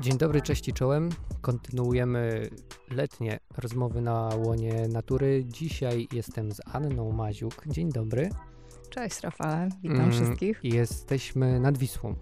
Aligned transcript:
Dzień 0.00 0.18
dobry, 0.18 0.42
cześć 0.42 0.68
i 0.68 0.72
czołem. 0.72 1.08
Kontynuujemy 1.40 2.48
letnie 2.90 3.38
rozmowy 3.56 4.00
na 4.00 4.30
łonie 4.36 4.88
natury. 4.88 5.44
Dzisiaj 5.44 6.08
jestem 6.12 6.52
z 6.52 6.60
Anną 6.72 7.12
Maziuk. 7.12 7.64
Dzień 7.66 7.92
dobry. 7.92 8.30
Cześć 8.90 9.20
Rafale, 9.20 9.68
witam 9.82 10.00
mm, 10.00 10.12
wszystkich. 10.12 10.60
Jesteśmy 10.62 11.60
nad 11.60 11.78
Wisłą. 11.78 12.14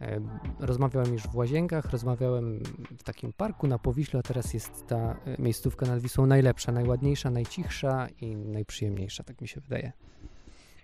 E, 0.00 0.20
rozmawiałem 0.60 1.12
już 1.12 1.22
w 1.22 1.36
Łazienkach, 1.36 1.90
rozmawiałem 1.90 2.62
w 2.98 3.02
takim 3.02 3.32
parku 3.32 3.66
na 3.66 3.78
Powiśle, 3.78 4.20
a 4.20 4.22
teraz 4.22 4.54
jest 4.54 4.86
ta 4.86 4.96
e, 4.96 5.16
miejscówka 5.38 5.86
nad 5.86 6.00
Wisłą 6.00 6.26
najlepsza, 6.26 6.72
najładniejsza, 6.72 7.30
najcichsza 7.30 8.06
i 8.20 8.36
najprzyjemniejsza, 8.36 9.24
tak 9.24 9.40
mi 9.40 9.48
się 9.48 9.60
wydaje. 9.60 9.92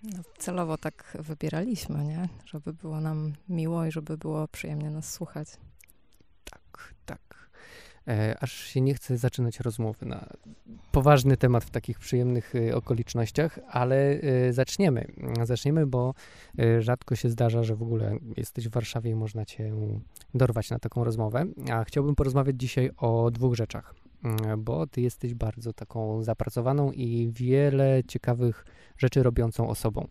No, 0.02 0.22
celowo 0.38 0.79
tak 0.79 1.16
wybieraliśmy, 1.20 2.04
nie? 2.04 2.29
Żeby 2.45 2.72
było 2.72 3.00
nam 3.00 3.33
miło 3.48 3.84
i 3.84 3.92
żeby 3.92 4.19
było 4.19 4.48
przyjemnie 4.48 4.91
nas 4.91 5.12
słuchać. 5.12 5.48
Tak. 7.06 7.51
E, 8.09 8.37
aż 8.41 8.52
się 8.52 8.80
nie 8.80 8.95
chce 8.95 9.16
zaczynać 9.16 9.60
rozmowy 9.60 10.06
na 10.06 10.28
poważny 10.92 11.37
temat 11.37 11.64
w 11.64 11.70
takich 11.70 11.98
przyjemnych 11.98 12.55
y, 12.55 12.77
okolicznościach, 12.77 13.59
ale 13.69 14.20
y, 14.48 14.52
zaczniemy. 14.52 15.06
Zaczniemy, 15.42 15.87
bo 15.87 16.14
y, 16.60 16.83
rzadko 16.83 17.16
się 17.16 17.30
zdarza, 17.30 17.62
że 17.62 17.77
w 17.77 17.83
ogóle 17.83 18.19
jesteś 18.37 18.69
w 18.69 18.73
Warszawie 18.73 19.10
i 19.10 19.14
można 19.14 19.45
cię 19.45 19.73
dorwać 20.34 20.70
na 20.70 20.78
taką 20.78 21.05
rozmowę. 21.05 21.47
A 21.73 21.84
chciałbym 21.84 22.14
porozmawiać 22.14 22.56
dzisiaj 22.59 22.91
o 22.97 23.30
dwóch 23.30 23.55
rzeczach, 23.55 23.95
mm, 24.25 24.64
bo 24.64 24.86
ty 24.86 25.00
jesteś 25.00 25.34
bardzo 25.34 25.72
taką 25.72 26.22
zapracowaną 26.22 26.92
i 26.92 27.28
wiele 27.33 28.02
ciekawych 28.09 28.64
rzeczy 28.98 29.22
robiącą 29.22 29.69
osobą. 29.69 30.06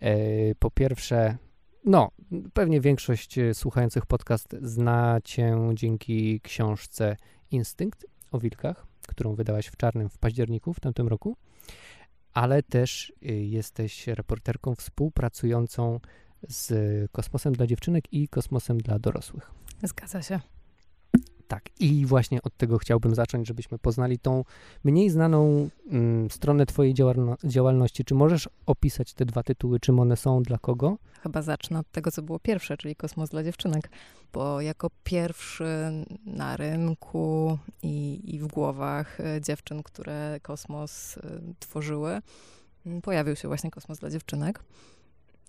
E, 0.00 0.54
po 0.54 0.70
pierwsze, 0.70 1.36
no, 1.86 2.10
pewnie 2.52 2.80
większość 2.80 3.38
e, 3.38 3.54
słuchających 3.54 4.06
podcast 4.06 4.56
zna 4.62 5.20
cię 5.24 5.58
dzięki 5.74 6.40
książce 6.40 7.16
Instynkt 7.50 8.06
o 8.32 8.38
wilkach, 8.38 8.86
którą 9.08 9.34
wydałaś 9.34 9.66
w 9.66 9.76
Czarnym 9.76 10.08
w 10.08 10.18
październiku 10.18 10.74
w 10.74 10.80
tamtym 10.80 11.08
roku, 11.08 11.36
ale 12.32 12.62
też 12.62 13.12
e, 13.22 13.32
jesteś 13.32 14.06
reporterką 14.06 14.74
współpracującą 14.74 16.00
z 16.48 16.72
Kosmosem 17.12 17.52
dla 17.52 17.66
dziewczynek 17.66 18.12
i 18.12 18.28
Kosmosem 18.28 18.78
dla 18.78 18.98
dorosłych. 18.98 19.50
Zgadza 19.82 20.22
się. 20.22 20.40
Tak, 21.48 21.80
i 21.80 22.06
właśnie 22.06 22.42
od 22.42 22.56
tego 22.56 22.78
chciałbym 22.78 23.14
zacząć, 23.14 23.46
żebyśmy 23.46 23.78
poznali 23.78 24.18
tą 24.18 24.44
mniej 24.84 25.10
znaną 25.10 25.68
mm, 25.90 26.30
stronę 26.30 26.66
Twojej 26.66 26.94
działalno- 26.94 27.36
działalności. 27.44 28.04
Czy 28.04 28.14
możesz 28.14 28.48
opisać 28.66 29.14
te 29.14 29.24
dwa 29.24 29.42
tytuły, 29.42 29.80
czym 29.80 30.00
one 30.00 30.16
są, 30.16 30.42
dla 30.42 30.58
kogo? 30.58 30.98
Chyba 31.22 31.42
zacznę 31.42 31.78
od 31.78 31.90
tego, 31.90 32.10
co 32.10 32.22
było 32.22 32.38
pierwsze, 32.38 32.76
czyli 32.76 32.96
Kosmos 32.96 33.30
dla 33.30 33.44
dziewczynek, 33.44 33.90
bo 34.32 34.60
jako 34.60 34.90
pierwszy 35.04 35.64
na 36.26 36.56
rynku 36.56 37.58
i, 37.82 38.20
i 38.34 38.38
w 38.38 38.46
głowach 38.46 39.20
e, 39.20 39.40
dziewczyn, 39.40 39.82
które 39.82 40.40
Kosmos 40.42 41.16
y, 41.16 41.20
tworzyły, 41.58 42.20
pojawił 43.02 43.36
się 43.36 43.48
właśnie 43.48 43.70
Kosmos 43.70 43.98
dla 43.98 44.10
dziewczynek. 44.10 44.64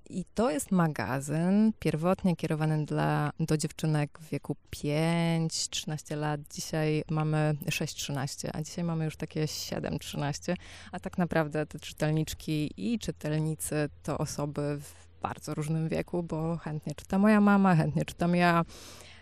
I 0.10 0.26
to 0.36 0.52
jest 0.52 0.72
magazyn 0.72 1.74
pierwotnie 1.80 2.36
kierowany 2.36 2.86
dla, 2.86 3.32
do 3.40 3.58
dziewczynek 3.58 4.20
w 4.20 4.30
wieku 4.30 4.56
5-13 4.76 6.18
lat. 6.18 6.42
Dzisiaj 6.54 7.04
mamy 7.10 7.56
6-13, 7.66 8.50
a 8.54 8.62
dzisiaj 8.62 8.84
mamy 8.84 9.06
już 9.06 9.18
takie 9.18 9.46
7-13. 9.46 10.56
A 10.92 11.00
tak 11.00 11.18
naprawdę 11.18 11.66
te 11.66 11.80
czytelniczki 11.80 12.72
i 12.78 13.00
czytelnicy 13.00 13.90
to 14.04 14.18
osoby 14.18 14.78
w 14.82 15.08
bardzo 15.22 15.54
różnym 15.54 15.90
wieku, 15.90 16.24
bo 16.24 16.58
chętnie 16.58 16.96
czyta 16.96 17.18
moja 17.18 17.42
mama, 17.42 17.76
chętnie 17.76 18.06
czytam 18.06 18.36
ja. 18.36 18.66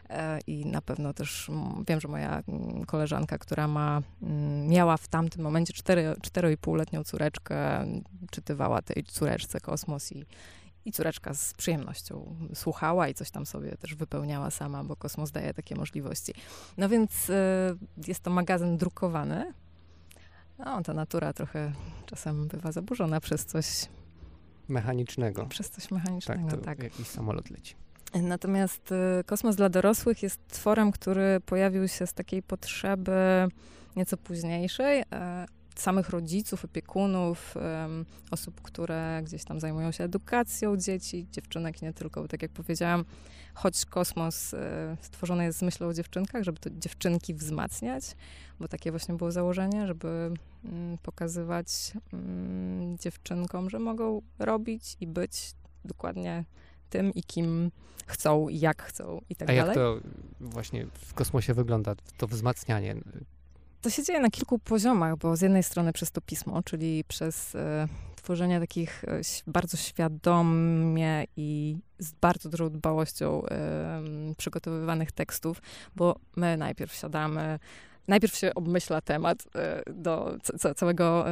E, 0.10 0.40
I 0.48 0.66
na 0.66 0.82
pewno 0.82 1.14
też 1.14 1.52
wiem, 1.88 2.02
że 2.02 2.08
moja 2.08 2.44
koleżanka, 2.88 3.38
która 3.38 3.68
ma, 3.68 4.02
miała 4.68 4.98
w 4.98 5.08
tamtym 5.08 5.42
momencie 5.42 5.74
4,5-letnią 5.74 7.04
córeczkę, 7.04 7.86
czytywała 8.32 8.82
tej 8.82 9.04
córeczce 9.04 9.60
Kosmos 9.60 10.12
i, 10.12 10.26
i 10.86 10.92
córeczka 10.92 11.34
z 11.34 11.54
przyjemnością 11.54 12.36
słuchała 12.54 13.08
i 13.08 13.14
coś 13.14 13.32
tam 13.32 13.46
sobie 13.46 13.78
też 13.78 13.96
wypełniała 13.96 14.52
sama, 14.52 14.84
bo 14.84 14.96
kosmos 14.96 15.32
daje 15.32 15.54
takie 15.54 15.76
możliwości. 15.76 16.34
No 16.78 16.90
więc 16.90 17.30
y, 17.30 17.34
jest 18.08 18.20
to 18.20 18.30
magazyn 18.30 18.78
drukowany. 18.78 19.54
No, 20.60 20.84
ta 20.84 20.94
natura 20.94 21.34
trochę 21.34 21.72
czasem 22.06 22.48
bywa 22.48 22.72
zaburzona 22.72 23.20
przez 23.20 23.46
coś 23.46 23.66
mechanicznego. 24.68 25.46
Przez 25.46 25.70
coś 25.70 25.92
mechanicznego, 25.92 26.50
tak. 26.50 26.60
To 26.60 26.66
tak. 26.66 26.84
Jakiś 26.84 27.08
samolot 27.08 27.50
leci. 27.50 27.76
Natomiast 28.22 28.92
y, 28.92 29.24
Kosmos 29.26 29.56
dla 29.56 29.70
dorosłych 29.70 30.24
jest 30.24 30.48
tworem, 30.48 30.92
który 30.92 31.40
pojawił 31.46 31.88
się 31.88 32.08
z 32.08 32.14
takiej 32.14 32.44
potrzeby 32.44 33.48
nieco 33.96 34.18
późniejszej, 34.18 35.04
e, 35.12 35.46
samych 35.80 36.10
rodziców, 36.10 36.66
opiekunów, 36.66 37.56
osób, 38.32 38.62
które 38.62 39.22
gdzieś 39.24 39.44
tam 39.44 39.60
zajmują 39.60 39.92
się 39.92 40.04
edukacją 40.04 40.78
dzieci, 40.78 41.28
dziewczynek 41.32 41.82
nie 41.82 41.94
tylko, 41.94 42.22
bo 42.22 42.28
tak 42.28 42.42
jak 42.42 42.52
powiedziałam, 42.52 43.06
choć 43.56 43.86
kosmos 43.86 44.54
e, 44.54 44.98
stworzony 45.02 45.44
jest 45.44 45.60
z 45.60 45.62
myślą 45.62 45.88
o 45.88 45.94
dziewczynkach, 45.94 46.44
żeby 46.44 46.60
to 46.60 46.70
dziewczynki 46.70 47.34
wzmacniać, 47.34 48.04
bo 48.60 48.68
takie 48.68 48.92
właśnie 48.92 49.16
było 49.16 49.32
założenie, 49.32 49.88
żeby 49.88 50.32
mm, 50.66 50.98
pokazywać 50.98 51.68
mm, 52.14 52.98
dziewczynkom, 52.98 53.70
że 53.70 53.80
mogą 53.80 54.22
robić 54.40 54.98
i 55.00 55.08
być 55.08 55.54
dokładnie 55.86 56.46
tym 56.90 57.14
i 57.14 57.24
kim 57.24 57.72
chcą 58.06 58.50
i 58.50 58.60
jak 58.60 58.84
chcą 58.84 59.22
i 59.30 59.36
tak 59.36 59.50
A 59.50 59.54
dalej. 59.54 59.68
jak 59.68 59.76
to 59.76 60.00
właśnie 60.40 60.88
w 60.94 61.14
kosmosie 61.14 61.54
wygląda, 61.54 61.96
to 62.18 62.28
wzmacnianie? 62.28 62.96
To 63.82 63.90
się 63.90 64.04
dzieje 64.04 64.20
na 64.20 64.30
kilku 64.30 64.60
poziomach, 64.60 65.18
bo 65.18 65.36
z 65.36 65.42
jednej 65.42 65.64
strony 65.64 65.94
przez 65.94 66.12
to 66.12 66.22
pismo, 66.22 66.64
czyli 66.64 67.04
przez 67.08 67.56
e, 67.56 67.88
tworzenie 68.16 68.60
takich 68.60 69.04
e, 69.04 69.22
bardzo 69.48 69.78
świadomie 69.78 71.26
i 71.38 71.78
z 72.00 72.12
bardzo 72.12 72.50
dużą 72.50 72.70
dbałością 72.70 73.46
e, 73.46 74.02
przygotowywanych 74.38 75.12
tekstów, 75.12 75.62
bo 75.96 76.16
my 76.36 76.58
najpierw 76.58 76.94
siadamy, 76.94 77.60
najpierw 78.08 78.36
się 78.36 78.54
obmyśla 78.56 79.02
temat 79.02 79.44
e, 79.56 79.84
do 79.94 80.38
całego 80.76 81.26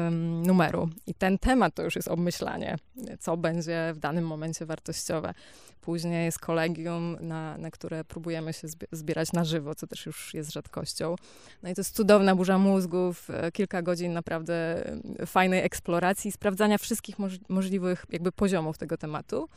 numeru. 0.44 0.90
I 1.08 1.14
ten 1.14 1.38
temat 1.38 1.76
to 1.76 1.84
już 1.84 1.96
jest 1.96 2.08
obmyślanie, 2.08 2.78
co 3.20 3.38
będzie 3.38 3.92
w 3.96 4.00
danym 4.00 4.28
momencie 4.28 4.66
wartościowe. 4.66 5.34
Później 5.82 6.26
jest 6.26 6.40
kolegium, 6.40 7.18
na, 7.22 7.58
na 7.58 7.72
które 7.72 8.04
próbujemy 8.04 8.54
się 8.54 8.68
zbierać 8.92 9.34
na 9.34 9.44
żywo, 9.44 9.76
co 9.76 9.88
też 9.88 10.06
już 10.06 10.34
jest 10.34 10.52
rzadkością. 10.52 11.16
No 11.64 11.70
i 11.70 11.74
to 11.74 11.82
jest 11.82 11.96
cudowna 11.96 12.36
burza 12.36 12.58
mózgów, 12.58 13.30
e, 13.30 13.52
kilka 13.52 13.82
godzin 13.82 14.14
naprawdę 14.14 14.84
fajnej 15.26 15.64
eksploracji, 15.66 16.32
sprawdzania 16.32 16.78
wszystkich 16.78 17.20
moż 17.20 17.34
możliwych 17.50 18.06
jakby 18.10 18.32
poziomów 18.32 18.78
tego 18.78 18.98
tematu. 18.98 19.50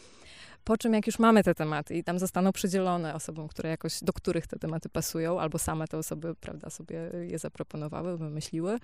Po 0.67 0.77
czym 0.77 0.95
jak 0.95 1.07
już 1.07 1.19
mamy 1.19 1.43
te 1.45 1.55
tematy 1.55 1.95
i 1.95 2.05
tam 2.05 2.19
zostaną 2.19 2.53
przydzielone 2.53 3.15
osobom, 3.15 3.49
które 3.49 3.71
jakoś, 3.71 3.99
do 4.03 4.13
których 4.13 4.47
te 4.47 4.59
tematy 4.59 4.89
pasują, 4.89 5.41
albo 5.41 5.59
same 5.59 5.89
te 5.89 5.99
osoby, 5.99 6.35
prawda, 6.41 6.71
sobie 6.71 7.11
je 7.21 7.39
zaproponowały, 7.39 8.19
wymyśliły, 8.19 8.79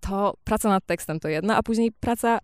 to 0.00 0.34
praca 0.44 0.68
nad 0.68 0.86
tekstem 0.86 1.20
to 1.20 1.28
jedna, 1.28 1.56
a 1.56 1.62
później 1.62 1.92
praca 1.92 2.38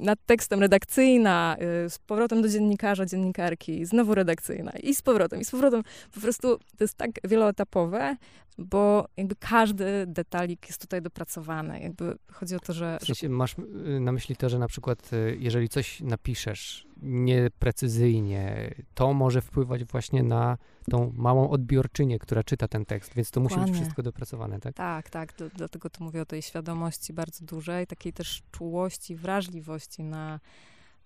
nad 0.00 0.18
tekstem 0.26 0.60
redakcyjna, 0.60 1.56
y, 1.86 1.90
z 1.90 1.98
powrotem 1.98 2.42
do 2.42 2.48
dziennikarza, 2.48 3.06
dziennikarki, 3.06 3.84
znowu 3.84 4.14
redakcyjna 4.14 4.72
i 4.72 4.94
z 4.94 5.02
powrotem, 5.02 5.40
i 5.40 5.44
z 5.44 5.50
powrotem. 5.50 5.82
Po 6.14 6.20
prostu 6.20 6.58
to 6.58 6.84
jest 6.84 6.94
tak 6.94 7.10
wieloetapowe, 7.24 8.16
bo 8.58 9.08
jakby 9.16 9.36
każdy 9.36 10.06
detalik 10.06 10.66
jest 10.66 10.80
tutaj 10.80 11.02
dopracowany. 11.02 11.80
Jakby 11.80 12.18
chodzi 12.32 12.56
o 12.56 12.60
to, 12.60 12.72
że... 12.72 12.98
W 13.00 13.06
sensie 13.06 13.28
masz 13.28 13.56
y, 13.58 14.00
na 14.00 14.12
myśli 14.12 14.36
to, 14.36 14.48
że 14.48 14.58
na 14.58 14.68
przykład 14.68 15.12
y, 15.12 15.36
jeżeli 15.40 15.68
coś 15.68 16.00
napiszesz 16.00 16.86
nieprecyzyjnie, 17.02 18.74
to 18.94 19.12
może 19.12 19.40
wpływać 19.40 19.84
właśnie 19.84 20.22
na 20.22 20.58
tą 20.90 21.12
małą 21.16 21.50
odbiorczynię, 21.50 22.18
która 22.18 22.42
czyta 22.42 22.68
ten 22.68 22.84
tekst, 22.84 23.14
więc 23.14 23.30
to 23.30 23.40
musi 23.40 23.56
być 23.56 23.74
wszystko 23.74 24.02
dopracowane, 24.02 24.60
tak? 24.60 24.74
Tak, 24.74 25.10
tak. 25.10 25.36
Do, 25.36 25.48
dlatego 25.48 25.90
tu 25.90 26.04
mówię 26.04 26.22
o 26.22 26.26
tej 26.26 26.42
świadomości 26.42 27.12
bardzo 27.12 27.44
dużej, 27.44 27.86
takiej 27.86 28.12
też 28.12 28.42
czułości, 28.50 29.16
wrażliwości 29.16 30.04
na, 30.04 30.40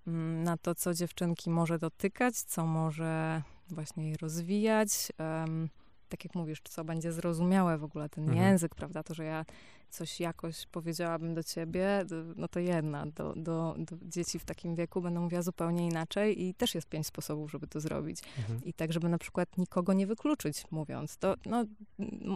mm, 0.06 0.42
na 0.42 0.56
to, 0.56 0.74
co 0.74 0.94
dziewczynki 0.94 1.50
może 1.50 1.78
dotykać, 1.78 2.36
co 2.36 2.66
może 2.66 3.42
właśnie 3.70 4.10
je 4.10 4.16
rozwijać. 4.16 5.12
Um, 5.18 5.68
tak 6.08 6.24
jak 6.24 6.34
mówisz, 6.34 6.60
co 6.64 6.84
będzie 6.84 7.12
zrozumiałe 7.12 7.78
w 7.78 7.84
ogóle 7.84 8.08
ten 8.08 8.24
mhm. 8.24 8.46
język, 8.46 8.74
prawda? 8.74 9.02
To, 9.02 9.14
że 9.14 9.24
ja 9.24 9.44
coś 9.90 10.20
jakoś 10.20 10.66
powiedziałabym 10.66 11.34
do 11.34 11.42
ciebie, 11.42 12.04
no 12.36 12.48
to 12.48 12.60
jedna. 12.60 13.06
Do, 13.06 13.34
do, 13.36 13.74
do, 13.78 13.96
dzieci 14.02 14.38
w 14.38 14.44
takim 14.44 14.74
wieku 14.74 15.00
będą 15.00 15.20
mówiła 15.20 15.42
zupełnie 15.42 15.86
inaczej 15.86 16.42
i 16.42 16.54
też 16.54 16.74
jest 16.74 16.88
pięć 16.88 17.06
sposobów, 17.06 17.50
żeby 17.50 17.66
to 17.66 17.80
zrobić. 17.80 18.18
Mhm. 18.38 18.64
I 18.64 18.72
tak, 18.72 18.92
żeby 18.92 19.08
na 19.08 19.18
przykład 19.18 19.58
nikogo 19.58 19.92
nie 19.92 20.06
wykluczyć, 20.06 20.64
mówiąc. 20.70 21.16
To 21.16 21.34
no, 21.46 21.64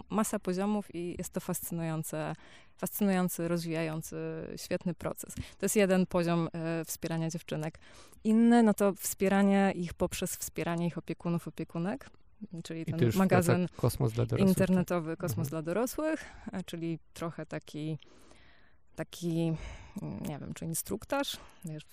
masa 0.09 0.39
poziomów 0.39 0.95
i 0.95 1.15
jest 1.17 1.33
to 1.33 1.39
fascynujące, 1.39 2.35
fascynujący, 2.77 3.47
rozwijający, 3.47 4.15
świetny 4.55 4.93
proces. 4.93 5.35
To 5.35 5.65
jest 5.65 5.75
jeden 5.75 6.05
poziom 6.05 6.49
e, 6.53 6.85
wspierania 6.85 7.29
dziewczynek. 7.29 7.79
Inny, 8.23 8.63
no 8.63 8.73
to 8.73 8.93
wspieranie 8.93 9.73
ich 9.75 9.93
poprzez 9.93 10.35
wspieranie 10.35 10.87
ich 10.87 10.97
opiekunów, 10.97 11.47
opiekunek 11.47 12.09
czyli 12.63 12.85
ten 12.85 13.11
magazyn 13.15 13.67
Kosmos 13.75 14.13
dla 14.13 14.25
dorosłych. 14.25 14.49
internetowy 14.49 15.17
Kosmos 15.17 15.47
Mhm. 15.47 15.49
dla 15.49 15.61
dorosłych, 15.61 16.25
e, 16.51 16.63
czyli 16.63 16.99
trochę 17.13 17.45
taki, 17.45 17.97
taki, 18.95 19.53
mm, 20.01 20.19
nie 20.19 20.39
wiem, 20.39 20.53
czy 20.53 20.65
instruktaż, 20.65 21.37
wiesz, 21.65 21.83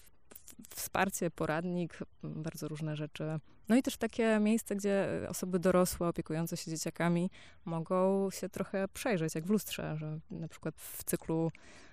wsparcie, 0.77 1.31
poradnik, 1.31 1.99
m, 2.25 2.43
bardzo 2.43 2.69
różne 2.69 2.97
rzeczy. 2.97 3.25
No 3.69 3.77
i 3.77 3.83
też 3.83 3.97
takie 3.97 4.39
miejsce, 4.41 4.77
gdzie 4.77 5.09
osoby 5.29 5.59
dorosłe 5.59 6.09
opiekujące 6.09 6.56
się 6.56 6.71
dzieciakami 6.71 7.31
mogą 7.65 8.31
się 8.31 8.49
trochę 8.49 8.89
przejrzeć, 8.89 9.35
jak 9.35 9.47
w 9.47 9.50
lustrze, 9.50 9.97
że 9.99 10.19
na 10.31 10.49
przykład 10.49 10.75
w 10.79 11.05
cyklu 11.05 11.50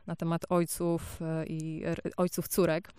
na 0.07 0.15
temat 0.15 0.41
ojców 0.49 1.19
e, 1.21 1.45
i 1.45 1.83
ojców 2.17 2.47
córek, 2.47 2.91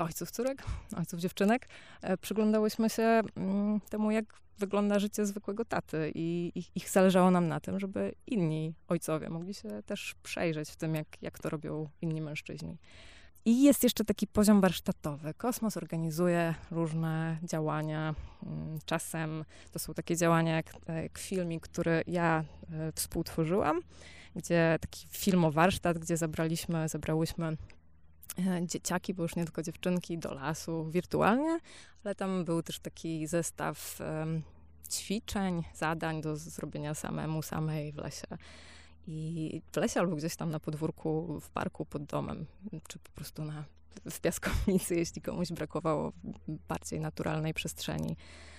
ojców 0.00 0.30
córek, 0.30 0.62
ojców 0.96 1.20
dziewczynek, 1.20 1.68
e, 2.02 2.16
przyglądałyśmy 2.16 2.90
się 2.90 3.20
mm, 3.36 3.80
temu, 3.80 4.10
jak 4.10 4.24
wygląda 4.58 4.98
życie 4.98 5.26
zwykłego 5.26 5.64
taty 5.64 6.12
i 6.14 6.52
ich, 6.54 6.76
ich 6.76 6.90
zależało 6.90 7.30
nam 7.30 7.48
na 7.48 7.60
tym, 7.60 7.80
żeby 7.80 8.14
inni 8.26 8.74
ojcowie 8.88 9.30
mogli 9.30 9.54
się 9.54 9.82
też 9.86 10.14
przejrzeć 10.22 10.70
w 10.70 10.76
tym, 10.76 10.94
jak, 10.94 11.22
jak 11.22 11.38
to 11.38 11.48
robią 11.50 11.88
inni 12.02 12.20
mężczyźni. 12.20 12.78
I 13.44 13.62
jest 13.62 13.82
jeszcze 13.82 14.04
taki 14.04 14.26
poziom 14.26 14.60
warsztatowy. 14.60 15.34
Kosmos 15.34 15.76
organizuje 15.76 16.54
różne 16.70 17.38
działania. 17.42 18.14
Mm, 18.42 18.78
Czasem 18.84 19.44
to 19.72 19.78
są 19.78 19.94
takie 19.94 20.16
działania 20.16 20.56
jak, 20.56 20.72
jak 21.02 21.18
filmik, 21.18 21.62
który 21.62 22.02
ja 22.06 22.44
e, 22.72 22.92
współtworzyłam, 22.92 23.80
gdzie 24.36 24.76
taki 24.80 25.06
filmowarsztat, 25.10 25.98
gdzie 25.98 26.16
zabraliśmy, 26.16 26.88
zabrałyśmy 26.88 27.46
e, 27.46 27.56
dzieciaki, 28.62 29.14
bo 29.14 29.22
już 29.22 29.36
nie 29.36 29.44
tylko 29.44 29.62
dziewczynki, 29.62 30.18
do 30.18 30.34
lasu 30.34 30.90
wirtualnie, 30.90 31.58
ale 32.04 32.14
tam 32.14 32.44
był 32.44 32.62
też 32.62 32.80
taki 32.80 33.26
zestaw 33.26 33.98
ćwiczeń, 34.90 35.62
zadań 35.74 36.20
do 36.22 36.36
zrobienia 36.36 36.94
samemu, 36.94 37.42
samej 37.42 37.92
w 37.92 37.96
lesie. 37.96 38.26
I 39.06 39.62
w 39.72 39.76
lesie 39.76 40.00
albo 40.00 40.16
gdzieś 40.16 40.36
tam 40.36 40.50
na 40.50 40.60
podwórku, 40.60 41.40
w 41.40 41.50
parku 41.50 41.84
pod 41.84 42.04
domem, 42.04 42.46
czy 42.88 42.98
po 42.98 43.10
prostu 43.10 43.44
na, 43.44 43.64
w 44.10 44.20
piaskownicy, 44.20 44.94
jeśli 44.94 45.22
komuś 45.22 45.52
brakowało 45.52 46.12
bardziej 46.68 47.00
naturalnej 47.00 47.54
przestrzeni, 47.54 48.12
e, 48.12 48.51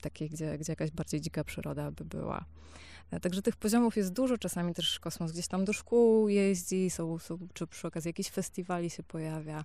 takiej, 0.00 0.30
gdzie, 0.30 0.58
gdzie 0.58 0.72
jakaś 0.72 0.90
bardziej 0.90 1.20
dzika 1.20 1.44
przyroda 1.44 1.90
by 1.90 2.04
była. 2.04 2.44
E, 3.10 3.20
Także 3.20 3.42
tych 3.42 3.56
poziomów 3.56 3.96
jest 3.96 4.12
dużo, 4.12 4.38
czasami 4.38 4.74
też 4.74 5.00
kosmos 5.00 5.32
gdzieś 5.32 5.48
tam 5.48 5.64
do 5.64 5.72
szkół 5.72 6.28
jeździ, 6.28 6.90
są, 6.90 7.18
są, 7.18 7.38
czy 7.54 7.66
przy 7.66 7.86
okazji 7.86 8.08
jakichś 8.08 8.30
festiwali 8.30 8.90
się 8.90 9.02
pojawia. 9.02 9.64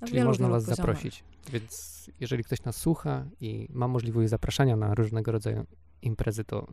Na 0.00 0.06
Czyli 0.06 0.12
wielu, 0.16 0.28
można 0.28 0.48
was 0.48 0.64
poziomach. 0.64 0.76
zaprosić. 0.76 1.24
Więc 1.52 2.10
jeżeli 2.20 2.44
ktoś 2.44 2.62
nas 2.62 2.76
słucha 2.76 3.24
i 3.40 3.68
ma 3.72 3.88
możliwość 3.88 4.30
zapraszania 4.30 4.76
na 4.76 4.94
różnego 4.94 5.32
rodzaju 5.32 5.66
imprezy, 6.02 6.44
to 6.44 6.66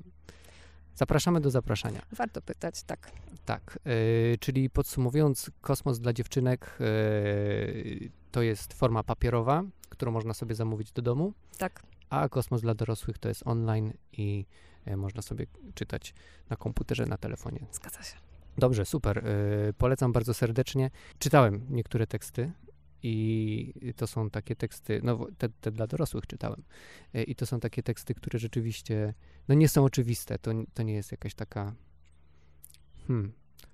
zapraszamy 0.95 1.41
do 1.41 1.51
zapraszania. 1.51 2.01
Warto 2.11 2.41
pytać, 2.41 2.83
tak. 2.83 3.11
Tak, 3.45 3.79
yy, 3.85 4.37
czyli 4.39 4.69
podsumowując, 4.69 5.51
kosmos 5.61 5.99
dla 5.99 6.13
dziewczynek 6.13 6.77
yy, 6.79 8.09
to 8.31 8.41
jest 8.41 8.73
forma 8.73 9.03
papierowa, 9.03 9.63
którą 9.89 10.11
można 10.11 10.33
sobie 10.33 10.55
zamówić 10.55 10.91
do 10.91 11.01
domu, 11.01 11.33
Tak. 11.57 11.83
A 12.09 12.29
kosmos 12.29 12.61
dla 12.61 12.73
dorosłych 12.73 13.17
to 13.17 13.29
jest 13.29 13.47
online 13.47 13.93
i 14.11 14.45
yy, 14.85 14.97
można 14.97 15.21
sobie 15.21 15.45
czytać 15.73 16.13
na 16.49 16.55
komputerze, 16.55 17.05
na 17.05 17.17
telefonie. 17.17 17.65
Zgadza 17.71 18.03
się. 18.03 18.15
Dobrze, 18.57 18.85
super. 18.85 19.23
Yy, 19.67 19.73
polecam 19.73 20.11
bardzo 20.11 20.33
serdecznie. 20.33 20.89
Czytałem 21.19 21.65
niektóre 21.69 22.07
teksty 22.07 22.51
i 23.03 23.93
to 23.95 24.07
są 24.07 24.29
takie 24.29 24.55
teksty, 24.55 25.01
no 25.03 25.27
te, 25.37 25.49
te 25.49 25.71
dla 25.71 25.87
dorosłych 25.87 26.27
czytałem. 26.27 26.63
Yy, 27.13 27.23
I 27.23 27.35
to 27.35 27.45
są 27.45 27.59
takie 27.59 27.83
teksty, 27.83 28.13
które 28.13 28.39
rzeczywiście, 28.39 29.13
no 29.47 29.55
nie 29.55 29.69
są 29.69 29.83
oczywiste. 29.83 30.39
To, 30.39 30.51
to 30.73 30.83
nie 30.83 30.93
jest 30.93 31.11
jakaś 31.11 31.33
taka, 31.33 31.75
hmm, 33.07 33.31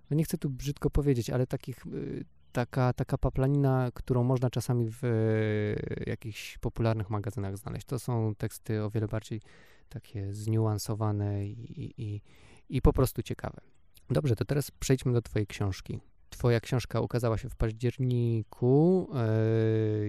no 0.10 0.18
nie 0.18 0.24
chcę 0.24 0.38
tu 0.38 0.50
brzydko 0.50 0.90
powiedzieć, 0.90 1.30
ale 1.30 1.48
takich, 1.48 1.86
yy, 1.86 2.26
taka, 2.54 2.94
taka 2.94 3.18
paplanina, 3.18 3.92
którą 3.94 4.24
można 4.24 4.50
czasami 4.50 4.90
w 4.90 5.04
yy, 5.04 6.04
jakichś 6.08 6.58
popularnych 6.58 7.10
magazynach 7.10 7.58
znaleźć. 7.58 7.86
To 7.86 8.00
są 8.00 8.36
teksty 8.36 8.84
o 8.84 8.90
wiele 8.90 9.08
bardziej 9.08 9.42
takie 9.90 10.34
zniuansowane 10.34 11.46
i, 11.46 11.94
i, 11.98 12.22
i 12.70 12.82
po 12.82 12.94
prostu 12.94 13.24
ciekawe. 13.24 13.62
Dobrze, 14.10 14.36
to 14.36 14.46
teraz 14.46 14.72
przejdźmy 14.72 15.14
do 15.14 15.22
Twojej 15.22 15.48
książki. 15.48 16.00
Twoja 16.30 16.60
książka 16.60 17.00
ukazała 17.00 17.38
się 17.38 17.50
w 17.50 17.56
październiku. 17.56 19.10
e, 19.16 19.28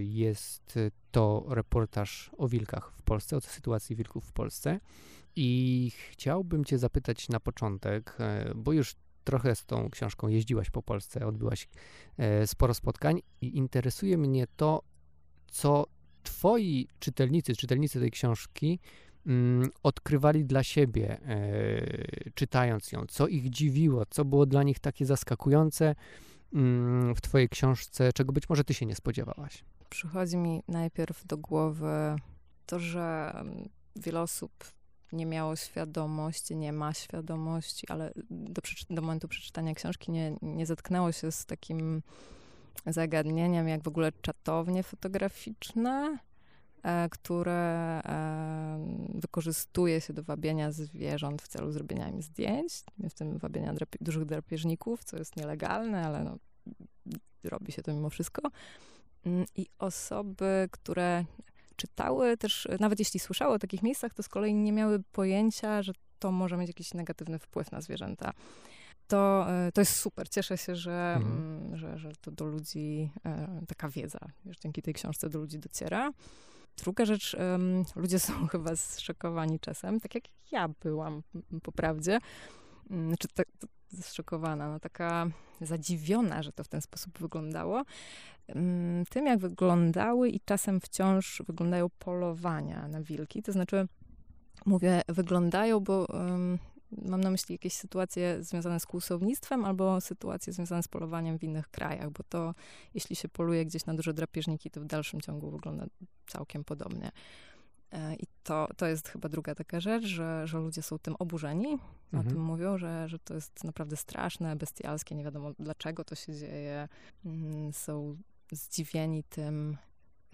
Jest 0.02 0.78
to 1.10 1.46
reportaż 1.48 2.30
o 2.38 2.48
wilkach 2.48 2.92
w 2.92 3.02
Polsce, 3.02 3.36
o 3.36 3.40
sytuacji 3.40 3.96
wilków 3.96 4.24
w 4.24 4.32
Polsce. 4.32 4.80
I 5.36 5.90
chciałbym 6.10 6.64
Cię 6.64 6.78
zapytać 6.78 7.28
na 7.28 7.40
początek, 7.40 8.16
e, 8.20 8.52
bo 8.54 8.72
już 8.72 8.94
trochę 9.24 9.54
z 9.54 9.64
tą 9.64 9.90
książką 9.90 10.28
jeździłaś 10.28 10.70
po 10.70 10.82
Polsce, 10.82 11.26
odbyłaś 11.26 11.68
e, 12.18 12.46
sporo 12.46 12.74
spotkań 12.74 13.20
i 13.40 13.56
interesuje 13.56 14.18
mnie 14.18 14.46
to, 14.56 14.82
co 15.46 15.86
Twoi 16.22 16.88
czytelnicy, 16.98 17.56
czytelnicy 17.56 18.00
tej 18.00 18.10
książki 18.10 18.78
mm, 19.26 19.70
odkrywali 19.82 20.44
dla 20.44 20.62
siebie, 20.62 21.20
e, 21.26 22.32
czytając 22.34 22.92
ją, 22.92 23.04
co 23.08 23.28
ich 23.28 23.50
dziwiło, 23.50 24.06
co 24.10 24.24
było 24.24 24.46
dla 24.46 24.62
nich 24.62 24.78
takie 24.78 25.06
zaskakujące 25.06 25.94
mm, 26.54 27.14
w 27.14 27.20
Twojej 27.20 27.48
książce, 27.48 28.12
czego 28.12 28.32
być 28.32 28.48
może 28.48 28.64
Ty 28.64 28.74
się 28.74 28.86
nie 28.86 28.94
spodziewałaś. 28.94 29.64
Przychodzi 29.88 30.36
mi 30.36 30.62
najpierw 30.68 31.26
do 31.26 31.36
głowy 31.36 32.16
to, 32.66 32.80
że 32.80 33.32
wiele 33.96 34.20
osób 34.20 34.52
nie 35.14 35.26
miało 35.26 35.56
świadomości, 35.56 36.56
nie 36.56 36.72
ma 36.72 36.94
świadomości, 36.94 37.86
ale 37.88 38.12
do, 38.30 38.62
do 38.90 39.02
momentu 39.02 39.28
przeczytania 39.28 39.74
książki 39.74 40.12
nie, 40.12 40.36
nie 40.42 40.66
zetknęło 40.66 41.12
się 41.12 41.32
z 41.32 41.46
takim 41.46 42.02
zagadnieniem, 42.86 43.68
jak 43.68 43.82
w 43.82 43.88
ogóle 43.88 44.12
czatownie 44.22 44.82
fotograficzne, 44.82 46.18
e, 46.82 47.08
które 47.08 48.00
e, 48.04 49.10
wykorzystuje 49.14 50.00
się 50.00 50.12
do 50.12 50.22
wabienia 50.22 50.72
zwierząt 50.72 51.42
w 51.42 51.48
celu 51.48 51.72
zrobienia 51.72 52.08
im 52.08 52.22
zdjęć, 52.22 52.72
w 53.10 53.14
tym 53.14 53.38
wabienia 53.38 53.74
drapie- 53.74 53.98
dużych 54.00 54.24
drapieżników, 54.24 55.04
co 55.04 55.16
jest 55.16 55.36
nielegalne, 55.36 56.06
ale 56.06 56.24
no, 56.24 56.38
robi 57.44 57.72
się 57.72 57.82
to 57.82 57.94
mimo 57.94 58.10
wszystko. 58.10 58.50
Mm, 59.26 59.46
I 59.56 59.66
osoby, 59.78 60.68
które 60.70 61.24
czytały 61.76 62.36
też, 62.36 62.68
nawet 62.80 62.98
jeśli 62.98 63.20
słyszały 63.20 63.54
o 63.54 63.58
takich 63.58 63.82
miejscach, 63.82 64.14
to 64.14 64.22
z 64.22 64.28
kolei 64.28 64.54
nie 64.54 64.72
miały 64.72 65.02
pojęcia, 65.12 65.82
że 65.82 65.92
to 66.18 66.32
może 66.32 66.56
mieć 66.56 66.68
jakiś 66.68 66.94
negatywny 66.94 67.38
wpływ 67.38 67.72
na 67.72 67.80
zwierzęta. 67.80 68.32
To, 69.08 69.46
e, 69.50 69.72
to 69.72 69.80
jest 69.80 69.96
super. 69.96 70.28
Cieszę 70.28 70.58
się, 70.58 70.76
że, 70.76 71.14
Mhm. 71.16 71.36
mm, 71.38 71.76
że, 71.76 71.98
że 71.98 72.12
to 72.20 72.30
do 72.30 72.44
ludzi, 72.44 73.10
e, 73.26 73.60
taka 73.68 73.88
wiedza, 73.88 74.18
wiesz, 74.44 74.56
dzięki 74.58 74.82
tej 74.82 74.94
książce 74.94 75.28
do 75.30 75.38
ludzi 75.38 75.58
dociera. 75.58 76.10
Druga 76.76 77.04
rzecz, 77.04 77.36
ludzie 77.96 78.18
są 78.18 78.32
chyba 78.52 78.76
zszokowani 78.76 79.60
czasem, 79.60 80.00
tak 80.00 80.14
jak 80.14 80.24
ja 80.52 80.68
byłam 80.82 81.22
po 81.62 81.72
prawdzie. 81.72 82.18
Mm, 82.90 83.16
Czy 83.18 83.28
tak 83.28 83.46
zszokowana, 84.02 84.68
no 84.68 84.80
taka 84.80 85.26
zadziwiona, 85.60 86.42
że 86.42 86.52
to 86.52 86.64
w 86.64 86.68
ten 86.68 86.80
sposób 86.80 87.18
wyglądało. 87.18 87.82
Mm, 88.48 89.04
Tym, 89.06 89.26
jak 89.26 89.38
wyglądały 89.38 90.28
i 90.28 90.40
czasem 90.40 90.80
wciąż 90.80 91.42
wyglądają 91.46 91.88
polowania 91.98 92.88
na 92.88 93.02
wilki. 93.02 93.42
To 93.42 93.52
znaczy, 93.52 93.88
mówię, 94.66 95.02
wyglądają, 95.08 95.80
bo 95.80 96.08
em, 96.08 96.58
mam 97.02 97.20
na 97.20 97.30
myśli 97.30 97.54
jakieś 97.54 97.72
sytuacje 97.72 98.42
związane 98.42 98.80
z 98.80 98.86
kłusownictwem 98.86 99.64
albo 99.64 100.00
sytuacje 100.00 100.52
związane 100.52 100.82
z 100.82 100.88
polowaniem 100.88 101.38
w 101.38 101.42
innych 101.42 101.68
krajach, 101.68 102.10
bo 102.10 102.22
to 102.28 102.54
jeśli 102.94 103.16
się 103.16 103.28
poluje 103.28 103.66
gdzieś 103.66 103.86
na 103.86 103.94
duże 103.94 104.14
drapieżniki, 104.14 104.70
to 104.70 104.80
w 104.80 104.84
dalszym 104.84 105.20
ciągu 105.20 105.50
wygląda 105.50 105.86
całkiem 106.26 106.64
podobnie. 106.64 107.10
E, 107.94 108.14
I 108.14 108.24
to, 108.42 108.68
to 108.76 108.86
jest 108.86 109.08
chyba 109.08 109.28
druga 109.28 109.54
taka 109.54 109.80
rzecz, 109.80 110.04
że, 110.04 110.46
że 110.46 110.58
ludzie 110.58 110.82
są 110.82 110.98
tym 110.98 111.16
oburzeni, 111.18 111.66
o 112.12 112.16
Mhm. 112.16 112.26
tym 112.34 112.44
mówią, 112.44 112.78
że, 112.78 113.08
że 113.08 113.18
to 113.18 113.34
jest 113.34 113.64
naprawdę 113.64 113.96
straszne, 113.96 114.56
bestialskie, 114.56 115.14
nie 115.14 115.24
wiadomo 115.24 115.52
dlaczego 115.58 116.04
to 116.04 116.14
się 116.14 116.34
dzieje. 116.34 116.88
Mm, 117.24 117.72
Są 117.72 118.16
zdziwieni 118.52 119.24
tym, 119.24 119.76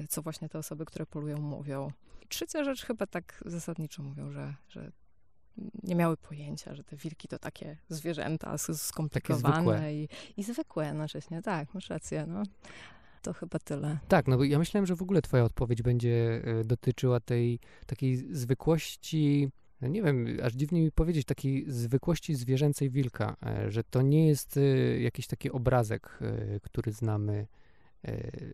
co 0.09 0.23
właśnie 0.23 0.49
te 0.49 0.59
osoby, 0.59 0.85
które 0.85 1.07
polują, 1.07 1.38
mówią. 1.38 1.93
I 2.23 2.26
trzecia 2.29 2.64
rzecz 2.64 2.85
chyba 2.85 3.07
tak 3.07 3.43
zasadniczo 3.47 4.02
mówią, 4.02 4.31
że, 4.31 4.55
że 4.69 4.93
nie 5.83 5.95
miały 5.95 6.17
pojęcia, 6.17 6.75
że 6.75 6.85
te 6.85 6.97
wilki 6.97 7.29
to 7.29 7.38
takie 7.38 7.76
zwierzęta 7.88 8.59
skomplikowane 8.59 9.55
zwykłe. 9.55 9.95
i, 9.95 10.09
i 10.37 10.43
zwykłe 10.43 10.87
jednocześnie. 10.87 11.43
Tak, 11.43 11.75
masz 11.75 11.90
rację, 11.90 12.26
no. 12.29 12.43
To 13.23 13.33
chyba 13.33 13.59
tyle. 13.59 13.99
Tak, 14.09 14.29
no 14.29 14.37
bo 14.37 14.45
ja 14.45 14.59
myślałem, 14.59 14.87
że 14.87 14.97
w 14.97 15.03
ogóle 15.03 15.23
Twoja 15.23 15.45
odpowiedź 15.45 15.83
będzie 15.83 16.43
e, 16.45 16.65
dotyczyła 16.65 17.21
tej 17.21 17.59
takiej 17.87 18.17
zwykłości, 18.17 19.50
no 19.81 19.89
nie 19.89 20.03
wiem, 20.03 20.27
aż 20.43 20.53
dziwnie 20.53 20.83
mi 20.83 20.93
powiedzieć, 20.93 21.27
takiej 21.27 21.65
zwykłości 21.69 22.35
zwierzęcej 22.35 22.91
wilka, 22.91 23.37
e, 23.47 23.71
że 23.71 23.85
to 23.85 24.03
nie 24.03 24.29
jest 24.29 24.57
e, 24.57 24.61
jakiś 25.00 25.27
taki 25.27 25.50
obrazek, 25.50 26.19
który 26.62 26.93
znamy 26.93 27.47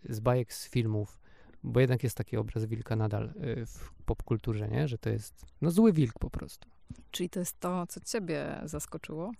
z 0.09 0.21
bajek, 0.21 0.53
z 0.53 0.69
filmów, 0.69 1.21
bo 1.67 1.81
jednak 1.81 2.03
jest 2.03 2.17
taki 2.17 2.37
obraz 2.37 2.65
wilka 2.65 2.97
nadal 2.97 3.25
y, 3.25 3.67
w 3.67 3.93
popkulturze, 4.05 4.69
nie? 4.69 4.89
Że 4.89 4.99
to 4.99 5.11
jest, 5.11 5.47
no 5.61 5.71
zły 5.71 5.93
wilk 5.93 6.19
po 6.19 6.31
prostu. 6.31 6.69
Czyli 7.11 7.31
to 7.31 7.39
jest 7.41 7.61
to, 7.61 7.87
co 7.87 8.01
ciebie 8.01 8.61
zaskoczyło? 8.65 9.33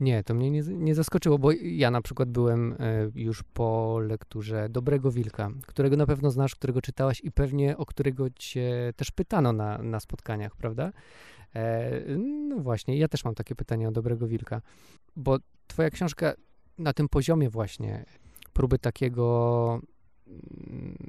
Nie, 0.00 0.24
to 0.24 0.34
mnie 0.34 0.50
nie, 0.50 0.62
nie 0.62 0.94
zaskoczyło, 0.94 1.38
bo 1.38 1.52
ja 1.52 1.90
na 1.90 2.02
przykład 2.02 2.30
byłem 2.30 2.72
y, 2.72 2.76
już 3.14 3.42
po 3.42 3.98
lekturze 3.98 4.68
Dobrego 4.68 5.10
Wilka, 5.10 5.50
którego 5.66 5.96
na 5.96 6.06
pewno 6.06 6.30
znasz, 6.30 6.54
którego 6.54 6.82
czytałaś 6.82 7.20
i 7.24 7.32
pewnie 7.32 7.76
o 7.76 7.86
którego 7.86 8.30
cię 8.30 8.92
też 8.96 9.10
pytano 9.10 9.52
na, 9.52 9.78
na 9.78 10.00
spotkaniach, 10.00 10.56
prawda? 10.56 10.92
E, 11.54 12.00
no 12.48 12.56
właśnie, 12.56 12.98
ja 12.98 13.08
też 13.08 13.24
mam 13.24 13.34
takie 13.34 13.54
pytanie 13.54 13.88
o 13.88 13.92
Dobrego 13.92 14.26
Wilka, 14.26 14.60
bo 15.16 15.38
twoja 15.66 15.90
książka 15.90 16.34
na 16.78 16.92
tym 16.92 17.08
poziomie 17.08 17.50
właśnie 17.50 18.04
próby 18.52 18.78
takiego, 18.78 19.80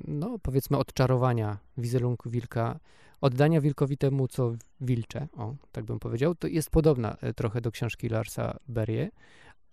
no 0.08 0.40
powiedzmy, 0.40 0.78
odczarowania 0.78 1.58
wizerunku 1.78 2.30
wilka, 2.30 2.80
oddania 3.22 3.62
wilkowi 3.62 3.98
temu, 3.98 4.28
co 4.28 4.54
wilcze, 4.82 5.28
o, 5.38 5.56
tak 5.72 5.86
bym 5.86 6.00
powiedział, 6.00 6.36
to 6.36 6.48
jest 6.48 6.70
podobna 6.70 7.18
e, 7.22 7.34
trochę 7.34 7.62
do 7.62 7.72
książki 7.72 8.10
Larsa 8.10 8.60
Berie, 8.68 9.12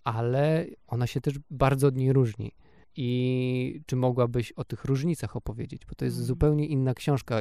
ale 0.05 0.67
ona 0.87 1.07
się 1.07 1.21
też 1.21 1.35
bardzo 1.51 1.87
od 1.87 1.97
niej 1.97 2.13
różni. 2.13 2.53
I 2.97 3.81
czy 3.87 3.97
mogłabyś 3.97 4.53
o 4.53 4.65
tych 4.65 4.85
różnicach 4.85 5.37
opowiedzieć? 5.37 5.87
Bo 5.87 5.95
to 5.95 6.05
jest 6.05 6.17
mm. 6.17 6.27
zupełnie 6.27 6.67
inna 6.67 6.95
książka. 6.95 7.41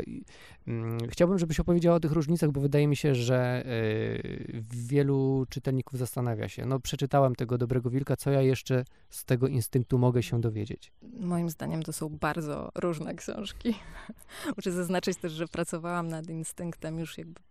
Mm, 0.68 0.98
chciałbym, 1.10 1.40
żebyś 1.40 1.60
opowiedziała 1.60 1.98
o 1.98 2.00
tych 2.00 2.12
różnicach, 2.12 2.52
bo 2.52 2.62
wydaje 2.62 2.88
mi 2.88 2.96
się, 2.96 3.16
że 3.16 3.64
y, 3.66 4.64
wielu 4.72 5.46
czytelników 5.50 6.00
zastanawia 6.00 6.50
się. 6.50 6.66
No, 6.66 6.80
przeczytałem 6.80 7.36
tego 7.36 7.58
Dobrego 7.58 7.90
Wilka, 7.90 8.16
co 8.16 8.32
ja 8.32 8.42
jeszcze 8.42 8.86
z 9.10 9.26
tego 9.26 9.48
instynktu 9.48 9.98
mogę 9.98 10.24
się 10.24 10.42
dowiedzieć? 10.42 10.92
Moim 11.20 11.50
zdaniem 11.50 11.84
to 11.84 11.94
są 11.94 12.10
bardzo 12.10 12.72
różne 12.76 13.16
książki. 13.16 13.74
Muszę 14.58 14.72
zaznaczyć 14.72 15.18
też, 15.18 15.32
że 15.32 15.48
pracowałam 15.48 16.08
nad 16.08 16.30
instynktem, 16.30 17.00
już 17.00 17.18
jakby 17.18 17.42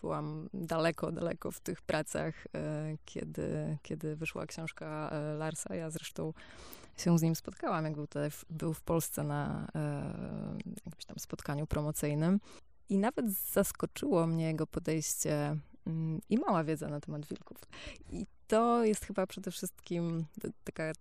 byłam 0.00 0.48
daleko, 0.54 1.12
daleko 1.12 1.50
w 1.50 1.60
tych 1.60 1.82
pracach, 1.82 2.46
y, 2.46 2.48
kiedy, 3.04 3.78
kiedy 3.82 4.16
wyszła 4.16 4.46
książka 4.46 5.10
y, 5.34 5.38
Larsa. 5.38 5.74
Ja 5.74 5.90
zresztą 5.90 6.32
się 6.96 7.18
z 7.18 7.22
nim 7.22 7.36
spotkałam, 7.36 7.84
jak 7.84 7.94
był, 7.94 8.06
tutaj, 8.06 8.30
był 8.50 8.74
w 8.74 8.82
Polsce 8.82 9.22
na 9.24 9.66
e, 9.74 10.58
jakimś 10.86 11.04
tam 11.04 11.18
spotkaniu 11.18 11.66
promocyjnym. 11.66 12.40
I 12.88 12.98
nawet 12.98 13.30
zaskoczyło 13.30 14.26
mnie 14.26 14.46
jego 14.46 14.66
podejście 14.66 15.56
mm, 15.86 16.20
i 16.30 16.38
mała 16.38 16.64
wiedza 16.64 16.88
na 16.88 17.00
temat 17.00 17.26
wilków. 17.26 17.58
I 18.10 18.26
to 18.46 18.84
jest 18.84 19.04
chyba 19.04 19.26
przede 19.26 19.50
wszystkim 19.50 20.26
taka 20.64 20.92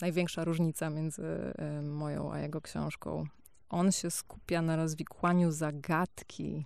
największa 0.00 0.44
różnica 0.44 0.90
między 0.90 1.22
e, 1.58 1.82
moją 1.82 2.32
a 2.32 2.38
jego 2.38 2.60
książką. 2.60 3.26
On 3.68 3.92
się 3.92 4.10
skupia 4.10 4.62
na 4.62 4.76
rozwikłaniu 4.76 5.52
zagadki. 5.52 6.64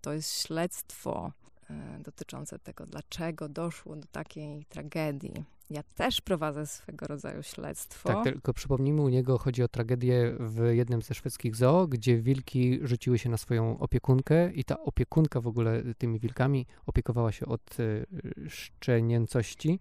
To 0.00 0.12
jest 0.12 0.42
śledztwo 0.42 1.32
e, 1.70 1.98
dotyczące 2.02 2.58
tego, 2.58 2.86
dlaczego 2.86 3.48
doszło 3.48 3.96
do 3.96 4.06
takiej 4.06 4.64
tragedii. 4.64 5.44
Ja 5.70 5.82
też 5.82 6.20
prowadzę 6.20 6.66
swego 6.66 7.06
rodzaju 7.06 7.42
śledztwo. 7.42 8.08
Tak, 8.08 8.24
tylko 8.24 8.54
przypomnijmy, 8.54 9.02
u 9.02 9.08
niego 9.08 9.38
chodzi 9.38 9.62
o 9.62 9.68
tragedię 9.68 10.36
w 10.40 10.70
jednym 10.72 11.02
ze 11.02 11.14
szwedzkich 11.14 11.56
zoo, 11.56 11.86
gdzie 11.86 12.18
wilki 12.18 12.80
rzuciły 12.82 13.18
się 13.18 13.30
na 13.30 13.36
swoją 13.36 13.78
opiekunkę 13.78 14.52
i 14.52 14.64
ta 14.64 14.80
opiekunka 14.80 15.40
w 15.40 15.46
ogóle 15.46 15.82
tymi 15.98 16.20
wilkami 16.20 16.66
opiekowała 16.86 17.32
się 17.32 17.46
od 17.46 17.80
y, 17.80 18.06
szczenięcości. 18.48 19.80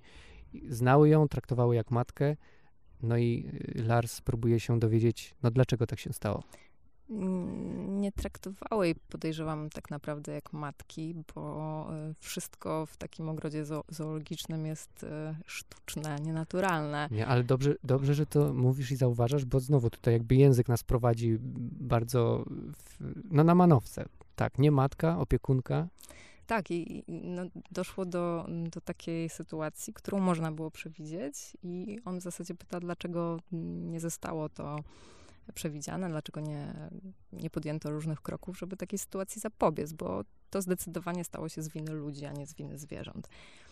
Znały 0.69 1.09
ją, 1.09 1.27
traktowały 1.27 1.75
jak 1.75 1.91
matkę. 1.91 2.35
No 3.01 3.17
i 3.17 3.49
y, 3.77 3.83
Lars 3.83 4.21
próbuje 4.21 4.59
się 4.59 4.79
dowiedzieć, 4.79 5.35
no 5.43 5.51
dlaczego 5.51 5.87
tak 5.87 5.99
się 5.99 6.13
stało 6.13 6.43
nie 7.87 8.11
traktowały 8.11 8.85
jej, 8.85 8.95
podejrzewam, 8.95 9.69
tak 9.69 9.89
naprawdę 9.89 10.33
jak 10.33 10.53
matki, 10.53 11.15
bo 11.35 11.87
e, 11.93 12.13
wszystko 12.19 12.85
w 12.85 12.97
takim 12.97 13.29
ogrodzie 13.29 13.65
zoologicznym 13.89 14.65
jest 14.65 15.03
e, 15.03 15.35
sztuczne, 15.45 16.19
nienaturalne. 16.19 17.07
Nie, 17.11 17.27
ale 17.27 17.43
dobrze, 17.43 17.75
dobrze, 17.83 18.13
że 18.13 18.25
to 18.25 18.53
mówisz 18.53 18.91
i 18.91 18.95
zauważasz, 18.95 19.45
bo 19.45 19.59
znowu 19.59 19.89
tutaj 19.89 20.13
jakby 20.13 20.35
język 20.35 20.67
nas 20.67 20.83
prowadzi 20.83 21.37
bardzo 21.79 22.45
w, 22.75 23.13
no 23.31 23.43
na 23.43 23.55
manowce. 23.55 24.05
Tak, 24.35 24.59
nie 24.59 24.71
matka, 24.71 25.19
opiekunka. 25.19 25.87
Tak, 26.47 26.71
i 26.71 27.03
no, 27.07 27.41
doszło 27.71 28.05
do, 28.05 28.47
do 28.71 28.81
takiej 28.81 29.29
sytuacji, 29.29 29.93
którą 29.93 30.19
można 30.19 30.51
było 30.51 30.71
przewidzieć, 30.71 31.57
i 31.63 31.99
on 32.05 32.19
w 32.19 32.23
zasadzie 32.23 32.55
pyta, 32.55 32.79
dlaczego 32.79 33.39
nie 33.91 33.99
zostało 33.99 34.49
to 34.49 34.79
przewidziane, 35.53 36.09
dlaczego 36.09 36.39
nie, 36.39 36.73
nie 37.33 37.49
podjęto 37.49 37.91
różnych 37.91 38.21
kroków, 38.21 38.57
żeby 38.57 38.77
takiej 38.77 38.99
sytuacji 38.99 39.41
zapobiec, 39.41 39.93
bo 39.93 40.23
to 40.49 40.61
zdecydowanie 40.61 41.23
stało 41.23 41.49
się 41.49 41.61
z 41.61 41.69
winy 41.69 41.91
ludzi, 41.91 42.25
a 42.25 42.31
nie 42.31 42.47
z 42.47 42.53
winy 42.53 42.77
zwierząt. 42.77 43.29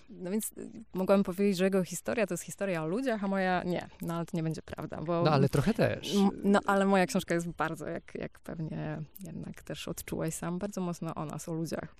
No 0.10 0.32
więc 0.32 0.51
y, 0.58 0.72
mogłabym 0.94 1.24
powiedzieć, 1.24 1.58
że 1.58 1.63
jego 1.63 1.84
historia 1.84 2.28
to 2.28 2.34
jest 2.34 2.44
historia 2.44 2.84
o 2.84 2.88
ludziach, 2.88 3.24
a 3.24 3.28
moja 3.28 3.63
nie. 3.63 3.90
No 4.01 4.16
ale 4.16 4.25
to 4.25 4.38
nie 4.38 4.44
będzie 4.44 4.62
prawda, 4.62 5.01
bo... 5.01 5.24
No 5.24 5.32
ale 5.32 5.50
trochę 5.50 5.74
też. 5.74 6.13
No 6.44 6.60
ale 6.66 6.86
moja 6.86 7.06
książka 7.06 7.34
jest 7.34 7.50
bardzo, 7.50 7.88
jak, 7.88 8.16
jak 8.16 8.40
pewnie 8.40 9.01
jednak 9.20 9.63
też 9.63 9.88
odczułeś 9.88 10.34
sam, 10.34 10.60
bardzo 10.60 10.82
mocno 10.82 11.16
o 11.16 11.25
nas, 11.25 11.50
o 11.50 11.54
ludziach. 11.54 11.96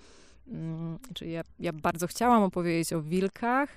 Hmm, 0.46 1.00
czyli 1.14 1.32
ja, 1.32 1.42
ja 1.60 1.74
bardzo 1.74 2.08
chciałam 2.08 2.44
opowiedzieć 2.44 2.94
o 2.94 3.02
wilkach, 3.02 3.70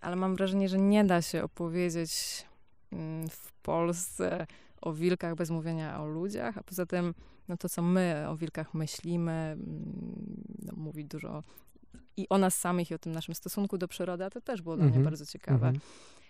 ale 0.00 0.16
mam 0.16 0.36
wrażenie, 0.36 0.68
że 0.68 0.78
nie 0.78 1.04
da 1.04 1.22
się 1.22 1.44
opowiedzieć 1.44 2.44
mm, 2.92 3.28
w 3.28 3.52
Polsce 3.52 4.46
o 4.82 4.92
wilkach 4.92 5.34
bez 5.34 5.50
mówienia 5.50 6.00
o 6.00 6.06
ludziach, 6.06 6.58
a 6.58 6.62
poza 6.62 6.86
tym 6.86 7.14
no 7.48 7.56
to, 7.56 7.68
co 7.68 7.82
my 7.82 8.24
o 8.28 8.36
wilkach 8.36 8.74
myślimy, 8.74 9.32
mm, 9.32 10.44
no, 10.62 10.72
mówi 10.76 11.04
dużo 11.04 11.42
i 12.16 12.26
o 12.28 12.38
nas 12.38 12.54
samych, 12.54 12.90
i 12.90 12.94
o 12.94 12.98
tym 12.98 13.12
naszym 13.12 13.34
stosunku 13.34 13.78
do 13.78 13.88
przyrody, 13.88 14.24
a 14.24 14.30
to 14.30 14.40
też 14.40 14.62
było 14.62 14.76
dla 14.76 14.84
mnie 14.84 14.96
mhm. 14.96 15.04
bardzo 15.04 15.26
ciekawe. 15.26 15.68
Mm 15.68 15.80
-hmm. 15.80 16.21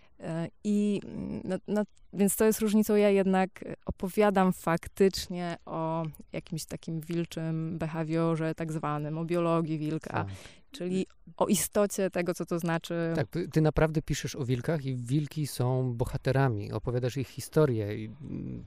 I 0.64 1.00
no, 1.44 1.56
no, 1.68 1.82
więc 2.12 2.36
to 2.36 2.44
jest 2.44 2.60
różnicą. 2.60 2.94
Ja 2.94 3.10
jednak 3.10 3.64
opowiadam 3.86 4.52
faktycznie 4.52 5.56
o 5.66 6.02
jakimś 6.32 6.64
takim 6.64 7.00
wilczym 7.00 7.78
behawiorze, 7.78 8.54
tak 8.54 8.72
zwanym, 8.72 9.18
o 9.18 9.24
biologii 9.24 9.78
wilka. 9.78 10.12
Tak. 10.12 10.26
Czyli 10.72 11.06
o 11.36 11.46
istocie 11.46 12.10
tego, 12.10 12.34
co 12.34 12.46
to 12.46 12.58
znaczy. 12.58 13.12
Tak, 13.16 13.28
ty 13.52 13.60
naprawdę 13.60 14.02
piszesz 14.02 14.36
o 14.36 14.44
wilkach 14.44 14.84
i 14.84 14.96
wilki 14.96 15.46
są 15.46 15.94
bohaterami, 15.94 16.72
opowiadasz 16.72 17.16
ich 17.16 17.28
historię 17.28 17.94
i 17.94 18.10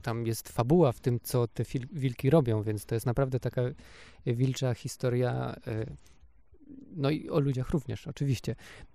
tam 0.02 0.26
jest 0.26 0.48
fabuła 0.48 0.92
w 0.92 1.00
tym, 1.00 1.20
co 1.22 1.48
te 1.48 1.64
wilki 1.92 2.30
robią, 2.30 2.62
więc 2.62 2.86
to 2.86 2.94
jest 2.94 3.06
naprawdę 3.06 3.40
taka 3.40 3.62
wilcza 4.26 4.74
historia. 4.74 5.56
E, 5.66 5.86
no 6.96 7.10
i 7.10 7.30
o 7.30 7.40
ludziach 7.40 7.70
również, 7.70 8.06
oczywiście. 8.06 8.54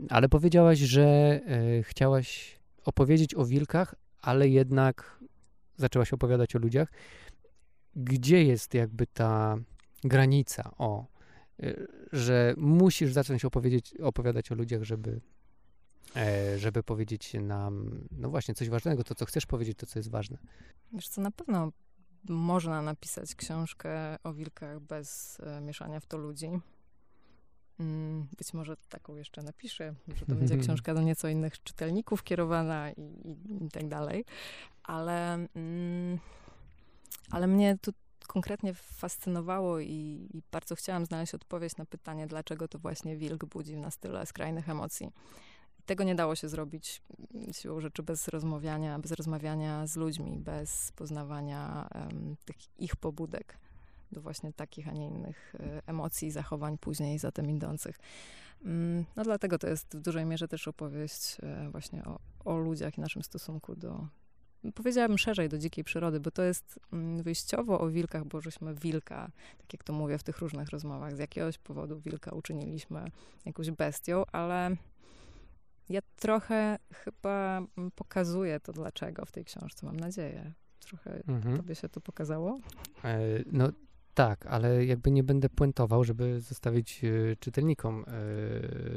Ale 0.10 0.30
powiedziałaś, 0.30 0.80
że 0.80 1.04
e, 1.46 1.84
chciałaś 1.84 2.60
opowiedzieć 2.86 3.36
o 3.36 3.46
wilkach, 3.46 3.96
ale 4.22 4.50
jednak 4.50 5.24
zaczęłaś 5.78 6.14
opowiadać 6.14 6.56
o 6.56 6.60
ludziach. 6.60 6.92
Gdzie 7.96 8.44
jest 8.44 8.74
jakby 8.74 9.08
ta 9.08 9.58
granica? 10.04 10.72
O, 10.78 11.12
Y, 11.64 11.88
że 12.12 12.54
musisz 12.58 13.14
zacząć 13.14 13.46
opowiedzieć, 13.46 13.98
opowiadać 13.98 14.52
o 14.52 14.56
ludziach, 14.56 14.84
żeby, 14.84 15.22
e, 16.16 16.60
żeby 16.60 16.84
powiedzieć 16.84 17.34
nam, 17.34 18.02
no 18.12 18.30
właśnie, 18.30 18.54
coś 18.54 18.70
ważnego, 18.70 19.04
to 19.04 19.16
co 19.16 19.26
chcesz 19.26 19.46
powiedzieć, 19.46 19.78
to 19.78 19.86
co 19.86 20.00
jest 20.00 20.10
ważne. 20.10 20.38
Wiesz 20.94 21.08
co, 21.08 21.22
na 21.22 21.32
pewno 21.32 21.72
można 22.30 22.82
napisać 22.82 23.36
książkę 23.36 24.18
o 24.24 24.34
wilkach 24.34 24.80
bez 24.80 25.38
mieszania 25.62 26.00
w 26.00 26.06
to 26.06 26.18
ludzi. 26.18 26.50
Mm, 27.80 28.28
być 28.38 28.54
może 28.54 28.78
taką 28.90 29.16
jeszcze 29.16 29.44
napiszę, 29.44 29.94
że 30.16 30.26
to 30.26 30.36
będzie 30.36 30.58
książka 30.64 30.94
do 30.94 31.02
nieco 31.02 31.28
innych 31.28 31.64
czytelników 31.64 32.24
kierowana 32.24 32.92
i, 32.92 33.02
i, 33.02 33.66
i 33.66 33.70
tak 33.70 33.88
dalej. 33.88 34.26
Ale, 34.84 35.34
mm, 35.34 36.20
ale 37.32 37.48
mnie 37.48 37.78
tu 37.82 37.92
konkretnie 38.28 38.74
fascynowało 38.74 39.80
i, 39.80 40.30
i, 40.34 40.42
bardzo 40.52 40.76
chciałam 40.76 41.06
znaleźć 41.06 41.36
odpowiedź 41.36 41.78
na 41.78 41.86
pytanie, 41.86 42.28
dlaczego 42.28 42.68
to 42.68 42.80
właśnie 42.80 43.18
wilk 43.18 43.46
budzi 43.46 43.76
w 43.76 43.80
nas 43.80 43.98
tyle 43.98 44.26
skrajnych 44.26 44.70
emocji. 44.70 45.12
Tego 45.86 46.04
nie 46.04 46.16
dało 46.16 46.36
się 46.36 46.50
zrobić 46.50 47.02
mm, 47.34 47.54
siłą 47.54 47.82
rzeczy 47.82 48.04
bez 48.04 48.28
rozmawiania, 48.28 49.00
bez 49.00 49.12
rozmawiania 49.12 49.88
z 49.88 49.96
ludźmi, 49.96 50.40
bez 50.40 50.92
poznawania 50.92 51.90
um, 51.96 52.36
tych 52.46 52.80
ich 52.80 52.96
pobudek 52.96 53.58
do 54.12 54.22
właśnie 54.22 54.54
takich, 54.54 54.88
a 54.88 54.92
nie 54.92 55.08
innych 55.08 55.56
e, 55.60 55.82
emocji, 55.88 56.32
zachowań 56.32 56.78
później 56.78 57.20
za 57.20 57.32
tym 57.32 57.50
idących. 57.50 58.00
Mm, 58.66 59.06
no 59.16 59.24
dlatego 59.24 59.58
to 59.58 59.68
jest 59.68 59.98
w 59.98 60.02
dużej 60.02 60.26
mierze 60.26 60.48
też 60.48 60.68
opowieść 60.68 61.38
e, 61.44 61.70
właśnie 61.70 62.06
o, 62.06 62.20
o 62.46 62.58
ludziach 62.58 62.98
i 62.98 63.02
naszym 63.02 63.24
stosunku 63.24 63.76
do, 63.76 64.08
powiedziałabym 64.76 65.18
szerzej 65.18 65.50
do 65.50 65.58
dzikiej 65.58 65.84
przyrody, 65.84 66.20
bo 66.20 66.32
to 66.32 66.44
jest 66.44 66.80
mm, 66.94 67.24
wyjściowo 67.24 67.80
o 67.80 67.90
wilkach, 67.90 68.26
bo 68.26 68.42
żeśmy 68.42 68.76
wilka, 68.76 69.32
tak 69.58 69.74
jak 69.74 69.84
to 69.84 69.94
mówię 69.94 70.18
w 70.18 70.24
tych 70.24 70.40
różnych 70.40 70.70
rozmowach, 70.70 71.16
z 71.16 71.20
jakiegoś 71.20 71.58
powodu 71.58 72.00
wilka 72.00 72.32
uczyniliśmy 72.32 73.06
jakąś 73.46 73.72
bestią, 73.72 74.24
ale 74.32 74.76
ja 75.90 76.02
trochę 76.16 76.78
chyba 76.94 77.58
mm, 77.58 77.92
pokazuję 77.92 78.60
to 78.60 78.74
dlaczego 78.74 79.26
w 79.26 79.32
tej 79.32 79.46
książce, 79.46 79.86
mam 79.86 80.00
nadzieję. 80.00 80.54
Trochę 80.80 81.24
mhm. 81.28 81.58
tobie 81.58 81.76
się 81.76 81.90
to 81.90 82.02
pokazało? 82.02 82.60
E, 83.04 83.20
no 83.52 83.70
tak, 84.14 84.46
ale 84.46 84.86
jakby 84.86 85.12
nie 85.12 85.24
będę 85.24 85.50
puentował, 85.50 86.04
żeby 86.04 86.40
zostawić 86.40 87.04
y, 87.04 87.38
czytelnikom 87.40 88.06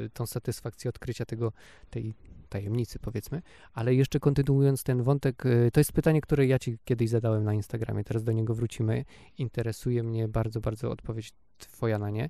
y, 0.05 0.09
tą 0.09 0.25
satysfakcję 0.25 0.89
odkrycia 0.89 1.25
tego, 1.25 1.51
tej 1.89 2.13
tajemnicy, 2.49 2.99
powiedzmy. 2.99 3.41
Ale 3.73 3.95
jeszcze 3.95 4.19
kontynuując 4.19 4.83
ten 4.83 5.03
wątek, 5.03 5.45
y, 5.45 5.69
to 5.73 5.79
jest 5.79 5.91
pytanie, 5.91 6.21
które 6.21 6.47
ja 6.47 6.59
ci 6.59 6.77
kiedyś 6.85 7.09
zadałem 7.09 7.43
na 7.43 7.53
Instagramie, 7.53 8.03
teraz 8.03 8.23
do 8.23 8.31
niego 8.31 8.55
wrócimy. 8.55 9.05
Interesuje 9.37 10.03
mnie 10.03 10.27
bardzo, 10.27 10.61
bardzo 10.61 10.91
odpowiedź 10.91 11.33
twoja 11.57 11.99
na 11.99 12.09
nie. 12.09 12.29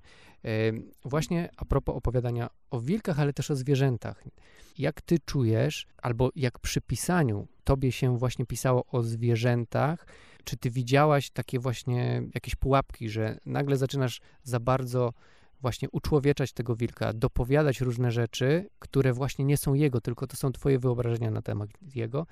Właśnie 1.05 1.49
a 1.57 1.65
propos 1.65 1.95
opowiadania 1.95 2.49
o 2.71 2.81
wilkach, 2.81 3.19
ale 3.19 3.33
też 3.33 3.51
o 3.51 3.55
zwierzętach. 3.55 4.23
Jak 4.77 5.01
ty 5.01 5.19
czujesz, 5.19 5.87
albo 5.97 6.29
jak 6.35 6.59
przy 6.59 6.81
pisaniu 6.81 7.47
tobie 7.63 7.91
się 7.91 8.17
właśnie 8.17 8.45
pisało 8.45 8.85
o 8.85 9.03
zwierzętach, 9.03 10.07
czy 10.45 10.57
ty 10.57 10.69
widziałaś 10.69 11.29
takie 11.29 11.59
właśnie 11.59 12.23
jakieś 12.33 12.55
pułapki, 12.55 13.09
że 13.09 13.39
nagle 13.45 13.77
zaczynasz 13.77 14.21
za 14.43 14.59
bardzo 14.59 15.13
właśnie 15.61 15.89
uczłowieczać 15.89 16.53
tego 16.53 16.75
wilka, 16.75 17.13
dopowiadać 17.13 17.81
różne 17.81 18.11
rzeczy, 18.11 18.69
które 18.79 19.13
właśnie 19.13 19.45
nie 19.45 19.57
są 19.57 19.73
jego, 19.73 20.01
tylko 20.01 20.27
to 20.27 20.37
są 20.37 20.51
twoje 20.51 20.79
wyobrażenia 20.79 21.31
na 21.31 21.41
temat 21.41 21.69
jego. 21.95 22.27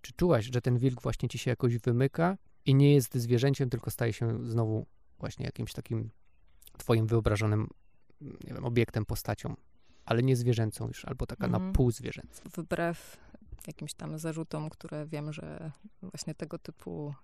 Czy 0.00 0.12
czułaś, 0.12 0.48
że 0.52 0.60
ten 0.60 0.78
wilk 0.78 1.02
właśnie 1.02 1.28
ci 1.28 1.38
się 1.38 1.50
jakoś 1.50 1.78
wymyka 1.78 2.36
i 2.64 2.74
nie 2.74 2.94
jest 2.94 3.14
zwierzęciem, 3.14 3.70
tylko 3.70 3.90
staje 3.90 4.12
się 4.12 4.46
znowu 4.46 4.86
właśnie 5.18 5.46
jakimś 5.46 5.72
takim 5.72 6.10
twoim 6.78 7.06
wyobrażonym, 7.06 7.68
nie 8.20 8.54
wiem, 8.54 8.64
obiektem, 8.64 9.04
postacią, 9.04 9.54
ale 10.04 10.22
nie 10.22 10.36
zwierzęcą 10.36 10.88
już, 10.88 11.04
albo 11.04 11.26
taka 11.26 11.46
mhm. 11.46 11.66
na 11.66 11.72
pół 11.72 11.90
zwierzęca. 11.90 12.42
Wbrew 12.56 13.16
jakimś 13.66 13.94
tam 13.94 14.18
zarzutom, 14.18 14.70
które 14.70 15.06
wiem, 15.06 15.32
że 15.32 15.72
właśnie 16.02 16.34
tego 16.34 16.58
typu 16.58 17.14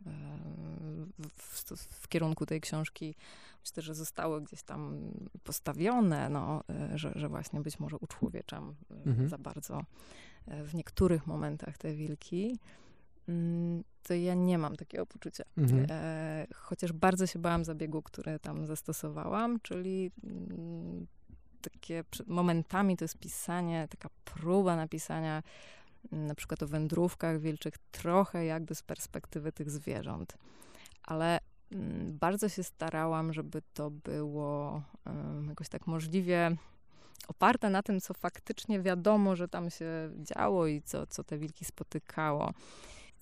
w, 1.37 1.75
w, 1.77 2.09
kierunku 2.09 2.47
tej 2.47 2.61
książki 2.61 3.15
myślę, 3.65 3.83
że 3.83 3.95
zostały 3.95 4.43
gdzieś 4.43 4.63
tam 4.63 5.11
postawione, 5.45 6.29
no, 6.29 6.65
e, 6.69 6.99
że, 6.99 7.13
że 7.15 7.29
właśnie 7.29 7.61
być 7.61 7.81
może 7.81 7.97
uczłowieczam 7.97 8.75
e, 8.91 8.95
mhm. 8.95 9.29
za 9.29 9.39
bardzo 9.39 9.85
e, 10.47 10.65
w 10.65 10.75
niektórych 10.75 11.27
momentach 11.27 11.79
te 11.79 11.95
wilki 11.95 12.59
mm, 13.29 13.85
to 14.03 14.15
ja 14.15 14.35
nie 14.35 14.59
mam 14.59 14.77
takiego 14.77 15.07
poczucia. 15.07 15.45
Mhm. 15.57 15.87
E, 15.91 16.47
chociaż 16.55 16.93
bardzo 16.93 17.27
się 17.27 17.39
bałam 17.39 17.65
zabiegu, 17.65 18.03
który 18.03 18.39
tam 18.39 18.67
zastosowałam, 18.67 19.61
czyli 19.61 20.11
mm, 20.25 21.07
takie 21.63 22.05
momentami 22.27 22.97
to 22.97 23.05
jest 23.05 23.19
pisanie, 23.19 23.89
taka 23.91 24.09
próba 24.25 24.77
napisania 24.77 25.43
na 26.11 26.35
przykład 26.35 26.62
o 26.62 26.66
wędrówkach 26.66 27.40
wilczych, 27.40 27.75
trochę 27.90 28.44
jakby 28.44 28.75
z 28.75 28.82
perspektywy 28.82 29.52
tych 29.52 29.71
zwierząt. 29.71 30.38
Ale 31.02 31.38
mm, 31.73 32.18
bardzo 32.18 32.49
się 32.49 32.62
starałam, 32.62 33.32
żeby 33.32 33.62
to 33.75 33.90
było 33.90 34.82
jakoś 35.49 35.68
tak 35.68 35.87
możliwie 35.87 36.56
oparte 37.28 37.71
na 37.71 37.82
tym, 37.82 38.00
co 38.00 38.14
faktycznie 38.14 38.80
wiadomo, 38.80 39.37
że 39.37 39.49
tam 39.49 39.71
się 39.71 40.11
działo 40.16 40.66
i 40.66 40.82
co, 40.82 41.06
co 41.06 41.25
te 41.25 41.38
wilki 41.38 41.64
spotykało. 41.64 42.52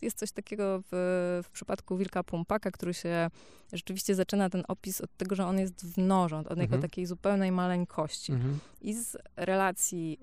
Jest 0.03 0.19
coś 0.19 0.33
takiego 0.33 0.83
w, 0.93 1.41
w 1.45 1.51
przypadku 1.51 1.97
wilka 1.97 2.23
Pumpaka, 2.23 2.71
który 2.71 2.95
się 2.95 3.31
rzeczywiście 3.73 4.15
zaczyna 4.15 4.51
ten 4.51 4.65
opis 4.69 5.01
od 5.01 5.17
tego, 5.17 5.35
że 5.35 5.47
on 5.47 5.59
jest 5.59 5.95
w 5.95 5.99
nożu, 5.99 6.37
od 6.37 6.43
mhm. 6.43 6.61
jego 6.61 6.79
takiej 6.79 7.07
zupełnej 7.07 7.53
maleńkości. 7.53 8.33
Mhm. 8.33 8.59
I 8.81 8.95
z 8.95 9.17
relacji 9.37 10.19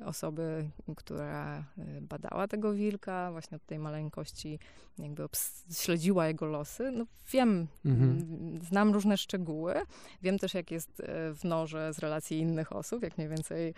y, 0.00 0.04
osoby, 0.04 0.70
która 0.96 1.64
y, 1.78 2.00
badała 2.00 2.48
tego 2.48 2.72
wilka, 2.72 3.32
właśnie 3.32 3.56
od 3.56 3.66
tej 3.66 3.78
maleńkości 3.78 4.58
jakby 4.98 5.28
śledziła 5.72 6.26
jego 6.26 6.46
losy, 6.46 6.90
no 6.90 7.06
wiem, 7.32 7.66
mhm. 7.84 8.60
znam 8.62 8.92
różne 8.92 9.16
szczegóły. 9.16 9.74
Wiem 10.22 10.38
też, 10.38 10.54
jak 10.54 10.70
jest 10.70 11.00
y, 11.00 11.04
w 11.34 11.44
noże 11.44 11.94
z 11.94 11.98
relacji 11.98 12.38
innych 12.38 12.72
osób, 12.72 13.02
jak 13.02 13.18
mniej 13.18 13.28
więcej 13.30 13.68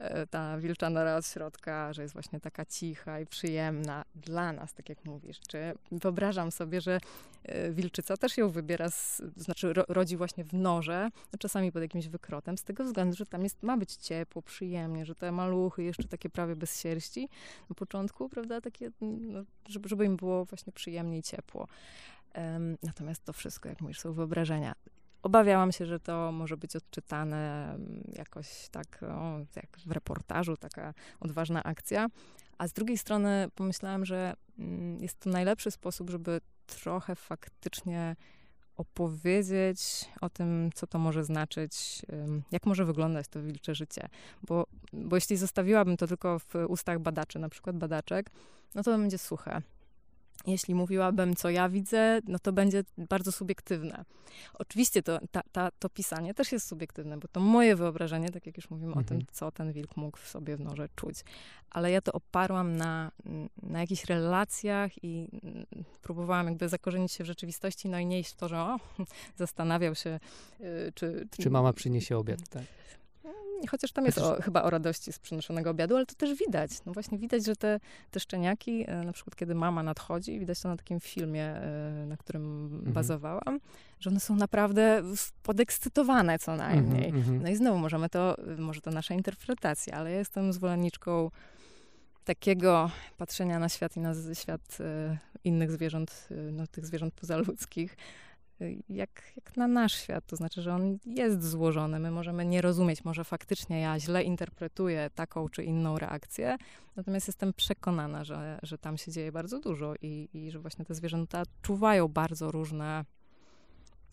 y, 0.00 0.26
ta 0.30 0.58
wilczana 0.58 1.16
od 1.16 1.26
środka, 1.26 1.92
że 1.92 2.02
jest 2.02 2.14
właśnie 2.14 2.40
taka 2.40 2.64
cicha 2.64 3.20
i 3.20 3.26
przyjemna 3.26 4.04
dla 4.14 4.52
nas, 4.52 4.74
tak 4.74 4.88
jak 4.88 4.95
mówisz. 5.04 5.40
Czy 5.48 5.58
wyobrażam 5.92 6.50
sobie, 6.52 6.80
że 6.80 7.00
y, 7.48 7.72
wilczyca 7.72 8.16
też 8.16 8.36
ją 8.36 8.48
wybiera 8.48 8.90
z, 8.90 9.22
znaczy 9.36 9.72
ro, 9.72 9.84
rodzi 9.88 10.16
właśnie 10.16 10.44
w 10.44 10.52
norze, 10.52 11.10
no 11.32 11.38
czasami 11.38 11.72
pod 11.72 11.82
jakimś 11.82 12.08
wykrotem, 12.08 12.58
z 12.58 12.64
tego 12.64 12.84
względu, 12.84 13.16
że 13.16 13.26
tam 13.26 13.42
jest, 13.42 13.62
ma 13.62 13.76
być 13.76 13.96
ciepło, 13.96 14.42
przyjemnie, 14.42 15.06
że 15.06 15.14
te 15.14 15.32
maluchy 15.32 15.82
jeszcze 15.82 16.08
takie 16.08 16.30
prawie 16.30 16.56
bez 16.56 16.80
sierści 16.80 17.28
na 17.70 17.76
początku, 17.76 18.28
prawda, 18.28 18.60
takie, 18.60 18.90
no, 19.00 19.44
żeby, 19.68 19.88
żeby 19.88 20.04
im 20.04 20.16
było 20.16 20.44
właśnie 20.44 20.72
przyjemnie 20.72 21.18
i 21.18 21.22
ciepło. 21.22 21.68
Um, 22.34 22.76
natomiast 22.82 23.24
to 23.24 23.32
wszystko, 23.32 23.68
jak 23.68 23.80
mówisz, 23.80 24.00
są 24.00 24.12
wyobrażenia. 24.12 24.74
Obawiałam 25.22 25.72
się, 25.72 25.86
że 25.86 26.00
to 26.00 26.32
może 26.32 26.56
być 26.56 26.76
odczytane 26.76 27.78
jakoś 28.12 28.68
tak, 28.68 29.00
o, 29.02 29.38
jak 29.56 29.78
w 29.86 29.90
reportażu, 29.90 30.56
taka 30.56 30.94
odważna 31.20 31.62
akcja. 31.62 32.08
A 32.58 32.68
z 32.68 32.72
drugiej 32.72 32.98
strony 32.98 33.48
pomyślałam, 33.54 34.04
że 34.04 34.34
mm, 34.58 35.02
jest 35.02 35.18
to 35.18 35.30
najlepszy 35.30 35.70
sposób, 35.70 36.10
żeby 36.10 36.40
trochę 36.66 37.14
faktycznie 37.14 38.16
opowiedzieć 38.76 40.04
o 40.20 40.30
tym, 40.30 40.70
co 40.74 40.86
to 40.86 40.98
może 40.98 41.24
znaczyć, 41.24 42.02
jak 42.50 42.66
może 42.66 42.84
wyglądać 42.84 43.28
to 43.28 43.42
wilcze 43.42 43.74
życie. 43.74 44.08
Bo, 44.42 44.66
bo 44.92 45.16
jeśli 45.16 45.36
zostawiłabym 45.36 45.96
to 45.96 46.06
tylko 46.06 46.38
w 46.38 46.54
ustach 46.68 46.98
badaczy, 46.98 47.38
na 47.38 47.48
przykład 47.48 47.76
badaczek, 47.76 48.30
no 48.74 48.82
to 48.82 48.98
będzie 48.98 49.18
suche 49.18 49.62
jeśli 50.46 50.74
mówiłabym, 50.74 51.36
co 51.36 51.50
ja 51.50 51.68
widzę, 51.68 52.20
no 52.28 52.38
to 52.38 52.52
będzie 52.52 52.84
bardzo 52.96 53.32
subiektywne. 53.32 54.04
Oczywiście 54.54 55.02
to, 55.02 55.18
ta, 55.30 55.42
ta, 55.52 55.70
to 55.78 55.88
pisanie 55.88 56.34
też 56.34 56.52
jest 56.52 56.66
subiektywne, 56.66 57.18
bo 57.18 57.28
to 57.28 57.40
moje 57.40 57.76
wyobrażenie, 57.76 58.28
tak 58.28 58.46
jak 58.46 58.56
już 58.56 58.70
mówimy 58.70 58.88
mhm. 58.88 59.04
o 59.04 59.08
tym, 59.08 59.16
mhm. 59.16 59.32
co 59.32 59.52
ten 59.52 59.72
wilk 59.72 59.96
mógł 59.96 60.18
w 60.18 60.28
sobie 60.28 60.56
w 60.56 60.60
noże 60.60 60.88
czuć. 60.96 61.16
Ale 61.70 61.90
ja 61.90 62.00
to 62.00 62.12
oparłam 62.12 62.76
na, 62.76 63.12
na 63.62 63.80
jakichś 63.80 64.04
relacjach 64.04 65.04
i 65.04 65.28
próbowałam 66.02 66.46
jakby 66.46 66.68
zakorzenić 66.68 67.12
się 67.12 67.24
w 67.24 67.26
rzeczywistości, 67.26 67.88
no 67.88 67.98
i 67.98 68.06
nie 68.06 68.20
iść 68.20 68.30
w 68.32 68.36
to, 68.36 68.48
że 68.48 68.60
o, 68.60 68.78
zastanawiał 69.36 69.94
się, 69.94 70.20
y, 70.60 70.92
czy... 70.94 71.28
Czy 71.40 71.50
mama 71.50 71.72
przyniesie 71.72 72.18
obiad, 72.18 72.48
tak? 72.48 72.64
Chociaż 73.70 73.92
tam 73.92 74.06
jest 74.06 74.18
o, 74.18 74.42
chyba 74.42 74.62
o 74.62 74.70
radości 74.70 75.12
z 75.12 75.18
przynoszonego 75.18 75.70
obiadu, 75.70 75.96
ale 75.96 76.06
to 76.06 76.14
też 76.14 76.38
widać. 76.38 76.70
No 76.86 76.92
właśnie 76.92 77.18
widać, 77.18 77.44
że 77.44 77.56
te, 77.56 77.80
te 78.10 78.20
szczeniaki, 78.20 78.84
e, 78.88 79.04
na 79.04 79.12
przykład 79.12 79.36
kiedy 79.36 79.54
mama 79.54 79.82
nadchodzi, 79.82 80.38
widać 80.38 80.60
to 80.60 80.68
na 80.68 80.76
takim 80.76 81.00
filmie, 81.00 81.44
e, 81.44 82.06
na 82.06 82.16
którym 82.16 82.64
mhm. 82.64 82.92
bazowałam, 82.92 83.60
że 84.00 84.10
one 84.10 84.20
są 84.20 84.36
naprawdę 84.36 85.02
podekscytowane 85.42 86.38
co 86.38 86.56
najmniej. 86.56 87.06
Mhm, 87.06 87.22
mhm. 87.22 87.42
no 87.42 87.48
i 87.48 87.56
znowu 87.56 87.78
możemy 87.78 88.08
to, 88.08 88.36
może 88.58 88.80
to 88.80 88.90
nasza 88.90 89.14
interpretacja, 89.14 89.94
ale 89.96 90.10
ja 90.10 90.18
jestem 90.18 90.52
zwolenniczką 90.52 91.30
takiego 92.24 92.90
patrzenia 93.16 93.58
na 93.58 93.68
świat 93.68 93.96
i 93.96 94.00
na 94.00 94.14
świat 94.34 94.78
e, 94.80 95.18
innych 95.44 95.72
zwierząt, 95.72 96.28
no, 96.52 96.66
tych 96.66 96.86
zwierząt 96.86 97.14
pozaludzkich, 97.14 97.96
jak, 98.88 99.22
jak 99.36 99.56
na 99.56 99.68
nasz 99.68 99.94
świat. 99.94 100.26
To 100.26 100.36
znaczy, 100.36 100.62
że 100.62 100.74
on 100.74 100.98
jest 101.06 101.50
złożony. 101.50 101.98
My 101.98 102.10
możemy 102.10 102.44
nie 102.44 102.62
rozumieć, 102.62 103.04
może 103.04 103.24
faktycznie 103.24 103.80
ja 103.80 104.00
źle 104.00 104.22
interpretuję 104.22 105.10
taką 105.14 105.48
czy 105.48 105.64
inną 105.64 105.98
reakcję, 105.98 106.56
natomiast 106.96 107.26
jestem 107.26 107.52
przekonana, 107.52 108.24
że, 108.24 108.58
że 108.62 108.78
tam 108.78 108.98
się 108.98 109.12
dzieje 109.12 109.32
bardzo 109.32 109.60
dużo 109.60 109.94
i, 110.02 110.28
i 110.32 110.50
że 110.50 110.58
właśnie 110.58 110.84
te 110.84 110.94
zwierzęta 110.94 111.42
czuwają 111.62 112.08
bardzo 112.08 112.50
różne. 112.50 113.04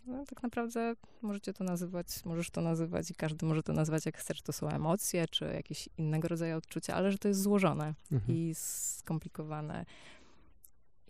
No, 0.06 0.26
tak 0.26 0.44
naprawdę 0.44 0.94
możecie 1.22 1.54
to 1.54 1.64
nazywać, 1.64 2.08
możesz 2.26 2.50
to 2.50 2.62
nazywać 2.62 3.12
i 3.12 3.16
każdy 3.16 3.46
może 3.46 3.64
to 3.64 3.74
nazywać 3.74 4.06
jak 4.06 4.18
chcesz. 4.18 4.42
To 4.42 4.54
są 4.54 4.70
emocje, 4.70 5.28
czy 5.28 5.46
jakieś 5.46 5.90
innego 5.98 6.28
rodzaju 6.28 6.58
odczucia, 6.58 6.96
ale 6.96 7.12
że 7.12 7.18
to 7.18 7.28
jest 7.28 7.42
złożone 7.42 7.94
mhm. 8.12 8.38
i 8.38 8.56
skomplikowane. 8.56 9.86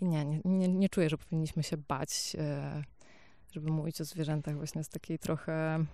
I 0.02 0.06
nie, 0.06 0.26
nie, 0.26 0.42
nie, 0.46 0.68
nie, 0.68 0.90
czuję, 0.90 1.10
że 1.10 1.18
powinniśmy 1.18 1.64
się 1.64 1.78
bać. 1.78 2.34
Yy, 2.34 2.84
żeby 3.54 3.72
mówić 3.72 4.02
o 4.02 4.06
zwierzętach 4.06 4.56
właśnie 4.56 4.84
z 4.84 4.90
takiej 4.90 5.20
trochę 5.20 5.86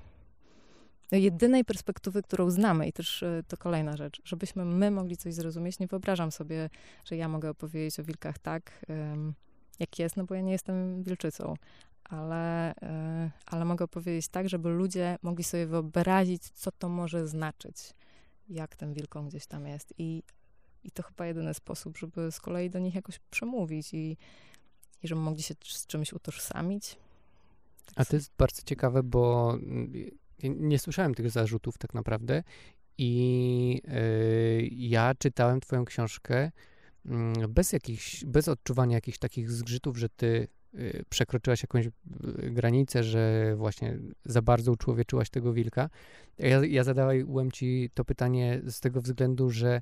no, 1.12 1.17
jedynej 1.17 1.65
perspektywy, 1.65 2.24
którą 2.24 2.50
znamy 2.50 2.88
i 2.88 2.93
też 2.93 3.24
e, 3.24 3.43
to 3.48 3.58
kolejna 3.58 3.98
rzecz, 3.98 4.22
żebyśmy 4.26 4.65
my 4.65 4.91
mogli 4.91 5.17
coś 5.17 5.34
zrozumieć. 5.34 5.80
Nie 5.80 5.88
wyobrażam 5.88 6.32
sobie, 6.32 6.69
że 7.06 7.15
ja 7.15 7.28
mogę 7.28 7.50
opowiedzieć 7.50 8.00
o 8.00 8.04
wilkach 8.04 8.39
tak, 8.39 8.86
jak 9.80 10.00
jest, 10.00 10.17
no 10.17 10.24
bo 10.24 10.36
ja 10.36 10.41
nie 10.41 10.52
jestem 10.52 11.04
wilczycą, 11.04 11.56
ale, 12.04 12.76
e, 12.76 13.32
ale 13.45 13.65
mogę 13.65 13.86
opowiedzieć 13.86 14.28
tak, 14.28 14.50
żeby 14.50 14.69
ludzie 14.69 15.17
mogli 15.22 15.43
sobie 15.43 15.65
wyobrazić, 15.65 16.43
co 16.50 16.72
to 16.72 16.89
może 16.89 17.28
znaczyć, 17.28 17.93
jak 18.50 18.76
ten 18.76 18.93
wilką 18.93 19.28
gdzieś 19.28 19.45
tam 19.45 19.67
jest. 19.67 19.93
I, 19.98 20.24
i 20.84 20.91
to 20.91 21.04
chyba 21.04 21.26
jedyny 21.26 21.54
sposób, 21.54 21.98
żeby 21.98 22.32
z 22.32 22.39
kolei 22.39 22.69
do 22.69 22.80
nich 22.80 22.95
jakoś 22.95 23.19
przemówić 23.19 23.93
i, 23.93 24.17
i 25.04 25.08
żeby 25.08 25.22
mogli 25.22 25.43
się 25.43 25.56
z 25.63 25.88
czymś 25.88 26.13
utożsamić. 26.13 26.98
A 27.95 28.06
to 28.06 28.15
jest 28.15 28.32
bardzo 28.38 28.62
ciekawe, 28.65 29.04
bo 29.04 29.58
nie 30.43 30.80
słyszałem 30.80 31.15
tych 31.15 31.32
zarzutów 31.32 31.78
tak 31.78 31.93
naprawdę 31.93 32.43
i 32.97 33.82
yy, 34.62 34.67
ja 34.71 35.15
czytałem 35.19 35.60
twoją 35.60 35.86
książkę 35.86 36.52
mm, 37.06 37.54
bez, 37.54 37.73
jakichś, 37.73 38.25
bez 38.25 38.47
odczuwania 38.47 38.97
jakichś 38.97 39.17
takich 39.17 39.52
zgrzytów, 39.52 39.97
że 39.97 40.10
ty 40.10 40.47
y, 40.75 41.04
przekroczyłaś 41.10 41.62
jakąś 41.62 41.86
y, 41.86 41.91
granicę, 42.52 43.04
że 43.04 43.54
właśnie 43.56 43.99
za 44.25 44.41
bardzo 44.41 44.71
uczłowieczyłaś 44.71 45.30
tego 45.30 45.54
wilka. 45.54 45.89
Ja, 46.38 46.65
ja 46.65 46.84
zadałem 46.84 47.52
ci 47.52 47.89
to 47.93 48.06
pytanie 48.06 48.62
z 48.67 48.80
tego 48.80 49.02
względu, 49.02 49.49
że 49.49 49.82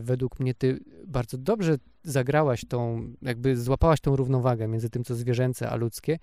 według 0.00 0.40
mnie 0.40 0.54
ty 0.54 0.80
bardzo 1.06 1.38
dobrze 1.38 1.78
zagrałaś 2.02 2.64
tą, 2.64 3.12
jakby 3.22 3.56
złapałaś 3.56 4.00
tą 4.00 4.16
równowagę 4.16 4.68
między 4.68 4.90
tym, 4.90 5.04
co 5.04 5.14
zwierzęce, 5.14 5.70
a 5.70 5.76
ludzkie 5.76 6.18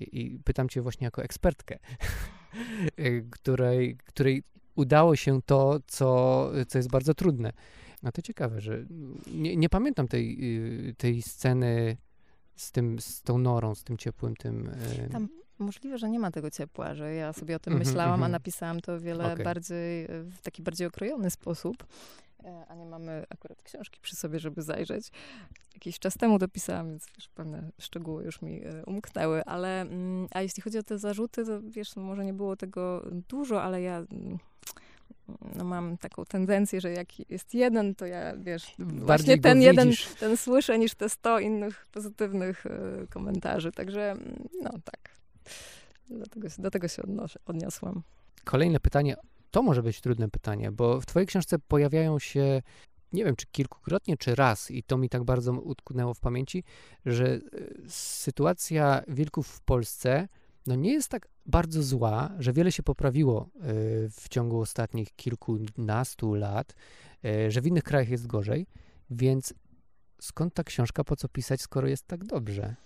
i, 0.00 0.20
i 0.20 0.38
pytam 0.38 0.68
cię 0.68 0.82
właśnie 0.82 1.04
jako 1.04 1.22
ekspertkę, 1.22 1.78
której, 3.30 3.96
której 3.96 4.42
udało 4.74 5.16
się 5.16 5.42
to, 5.42 5.80
co, 5.86 6.50
co 6.68 6.78
jest 6.78 6.90
bardzo 6.90 7.14
trudne. 7.14 7.52
A 8.02 8.12
to 8.12 8.22
ciekawe, 8.22 8.60
że 8.60 8.84
nie, 9.26 9.56
nie 9.56 9.68
pamiętam 9.68 10.08
tej, 10.08 10.38
y, 10.88 10.94
tej 10.94 11.22
sceny 11.22 11.96
z, 12.56 12.72
tym, 12.72 12.98
z 13.00 13.22
tą 13.22 13.38
norą, 13.38 13.74
z 13.74 13.84
tym 13.84 13.96
ciepłym 13.96 14.36
tym. 14.36 14.68
Y, 15.06 15.08
Tam 15.12 15.28
możliwe, 15.62 15.98
że 15.98 16.10
nie 16.10 16.18
ma 16.18 16.30
tego 16.30 16.50
ciepła, 16.50 16.94
że 16.94 17.14
ja 17.14 17.32
sobie 17.32 17.56
o 17.56 17.58
tym 17.58 17.72
mm 17.72 17.82
-hmm, 17.82 17.86
myślałam, 17.86 18.14
mm 18.14 18.22
-hmm. 18.22 18.26
a 18.26 18.28
napisałam 18.28 18.80
to 18.80 19.00
wiele 19.00 19.32
okay. 19.32 19.44
bardziej, 19.44 20.06
w 20.08 20.40
taki 20.42 20.62
bardziej 20.62 20.86
okrojony 20.86 21.30
sposób. 21.30 21.86
E, 22.44 22.66
a 22.68 22.74
nie 22.74 22.86
mamy 22.86 23.24
akurat 23.30 23.62
książki 23.62 24.00
przy 24.02 24.16
sobie, 24.16 24.38
żeby 24.38 24.62
zajrzeć. 24.62 25.10
Jakiś 25.74 25.98
czas 25.98 26.14
temu 26.14 26.38
dopisałam, 26.38 26.88
więc 26.88 27.06
wiesz, 27.16 27.28
pewne 27.28 27.70
szczegóły 27.78 28.24
już 28.24 28.42
mi 28.42 28.64
e, 28.64 28.84
umknęły, 28.86 29.44
ale 29.44 29.80
mm, 29.80 30.28
a 30.30 30.42
jeśli 30.42 30.62
chodzi 30.62 30.78
o 30.78 30.82
te 30.82 30.98
zarzuty, 30.98 31.44
to 31.44 31.60
wiesz, 31.62 31.96
no 31.96 32.02
może 32.02 32.24
nie 32.24 32.34
było 32.34 32.56
tego 32.56 33.04
dużo, 33.28 33.62
ale 33.62 33.82
ja 33.82 33.96
mm, 33.96 34.38
no 35.54 35.64
mam 35.64 35.98
taką 35.98 36.24
tendencję, 36.24 36.80
że 36.80 36.90
jak 36.90 37.30
jest 37.30 37.54
jeden, 37.54 37.94
to 37.94 38.06
ja, 38.06 38.36
wiesz, 38.36 38.74
Bardziej 38.78 39.06
właśnie 39.06 39.38
ten 39.38 39.62
jeden, 39.62 39.92
ten 40.20 40.36
słyszę, 40.36 40.78
niż 40.78 40.94
te 40.94 41.08
sto 41.08 41.38
innych 41.38 41.86
pozytywnych 41.92 42.66
y, 42.66 43.06
komentarzy. 43.10 43.72
Także, 43.72 44.10
mm, 44.10 44.48
no 44.62 44.70
tak. 44.84 45.21
Do 46.10 46.26
tego, 46.26 46.48
do 46.58 46.70
tego 46.70 46.88
się 46.88 47.02
odnoszę, 47.02 47.38
odniosłam. 47.46 48.02
Kolejne 48.44 48.80
pytanie. 48.80 49.16
To 49.50 49.62
może 49.62 49.82
być 49.82 50.00
trudne 50.00 50.28
pytanie, 50.28 50.72
bo 50.72 51.00
w 51.00 51.06
twojej 51.06 51.26
książce 51.26 51.58
pojawiają 51.58 52.18
się 52.18 52.62
nie 53.12 53.24
wiem, 53.24 53.36
czy 53.36 53.46
kilkukrotnie, 53.46 54.16
czy 54.16 54.34
raz, 54.34 54.70
i 54.70 54.82
to 54.82 54.98
mi 54.98 55.08
tak 55.08 55.24
bardzo 55.24 55.52
utknęło 55.52 56.14
w 56.14 56.20
pamięci, 56.20 56.64
że 57.06 57.26
y, 57.26 57.40
sytuacja 57.88 59.02
wilków 59.08 59.48
w 59.48 59.60
Polsce 59.60 60.28
no 60.66 60.74
nie 60.74 60.92
jest 60.92 61.08
tak 61.08 61.28
bardzo 61.46 61.82
zła, 61.82 62.30
że 62.38 62.52
wiele 62.52 62.72
się 62.72 62.82
poprawiło 62.82 63.48
y, 63.56 64.10
w 64.10 64.28
ciągu 64.28 64.60
ostatnich 64.60 65.16
kilkunastu 65.16 66.34
lat, 66.34 66.74
y, 67.24 67.50
że 67.50 67.60
w 67.60 67.66
innych 67.66 67.84
krajach 67.84 68.08
jest 68.08 68.26
gorzej, 68.26 68.66
więc 69.10 69.54
skąd 70.20 70.54
ta 70.54 70.64
książka, 70.64 71.04
po 71.04 71.16
co 71.16 71.28
pisać, 71.28 71.60
skoro 71.60 71.88
jest 71.88 72.06
tak 72.06 72.24
dobrze? 72.24 72.76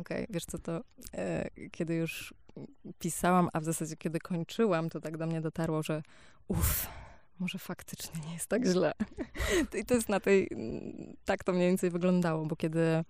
Okej, 0.00 0.24
okay, 0.24 0.26
wiesz 0.30 0.44
co, 0.44 0.58
to 0.58 0.80
e, 1.14 1.50
kiedy 1.70 1.94
już 1.94 2.34
pisałam, 2.98 3.48
a 3.52 3.60
w 3.60 3.64
zasadzie 3.64 3.96
kiedy 3.96 4.18
kończyłam, 4.18 4.90
to 4.90 5.00
tak 5.00 5.16
do 5.16 5.26
mnie 5.26 5.40
dotarło, 5.40 5.82
że 5.82 6.02
uff, 6.48 6.86
może 7.38 7.58
faktycznie 7.58 8.20
nie 8.26 8.34
jest 8.34 8.46
tak 8.46 8.64
źle. 8.64 8.92
I 9.80 9.84
to 9.84 9.94
jest 9.94 10.08
na 10.08 10.20
tej, 10.20 10.48
tak 11.24 11.44
to 11.44 11.52
mniej 11.52 11.68
więcej 11.68 11.90
wyglądało, 11.90 12.46
bo 12.46 12.56
kiedy 12.56 13.04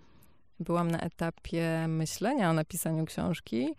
byłam 0.60 0.90
na 0.90 1.00
etapie 1.00 1.88
myślenia 1.88 2.50
o 2.50 2.52
napisaniu 2.52 3.04
książki, 3.04 3.74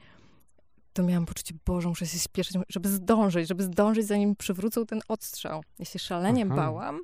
to 0.93 1.04
miałam 1.04 1.26
poczucie, 1.26 1.56
Boże, 1.65 1.89
muszę 1.89 2.08
się 2.08 2.20
spieszyć, 2.20 2.58
żeby 2.70 2.89
zdążyć, 2.89 3.48
żeby 3.48 3.63
zdążyć, 3.63 4.08
zanim 4.08 4.36
przywrócą 4.36 4.86
ten 4.86 5.02
odstrzał. 5.08 5.63
Ja 5.80 5.86
się 5.86 6.00
szalenie 6.00 6.46
Aha. 6.46 6.56
bałam, 6.56 7.02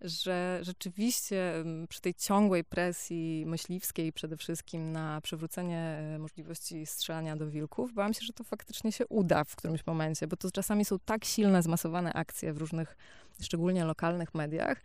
że 0.00 0.58
rzeczywiście 0.62 1.64
przy 1.88 2.00
tej 2.00 2.14
ciągłej 2.14 2.64
presji 2.64 3.44
myśliwskiej 3.46 4.12
przede 4.12 4.36
wszystkim 4.36 4.92
na 4.92 5.20
przywrócenie 5.20 5.78
e, 5.78 6.18
możliwości 6.18 6.86
strzelania 6.86 7.36
do 7.36 7.50
wilków, 7.50 7.94
bałam 7.94 8.14
się, 8.14 8.20
że 8.22 8.32
to 8.32 8.44
faktycznie 8.44 8.92
się 8.92 9.06
uda 9.06 9.44
w 9.44 9.56
którymś 9.56 9.86
momencie, 9.86 10.26
bo 10.26 10.36
to 10.36 10.50
czasami 10.50 10.84
są 10.84 10.98
tak 10.98 11.24
silne, 11.24 11.62
zmasowane 11.62 12.12
akcje 12.12 12.52
w 12.52 12.58
różnych, 12.58 12.96
szczególnie 13.40 13.84
lokalnych 13.84 14.34
mediach, 14.34 14.82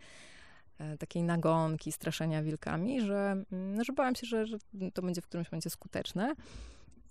E, 0.82 0.98
takiej 0.98 1.22
nagonki, 1.22 1.92
straszenia 1.92 2.42
wilkami, 2.42 3.00
że, 3.00 3.44
mm, 3.52 3.84
że 3.84 3.92
bałam 3.92 4.14
się, 4.14 4.26
że, 4.26 4.46
że 4.46 4.58
to 4.94 5.02
będzie 5.02 5.20
w 5.20 5.26
którymś 5.26 5.52
momencie 5.52 5.70
skuteczne. 5.70 6.34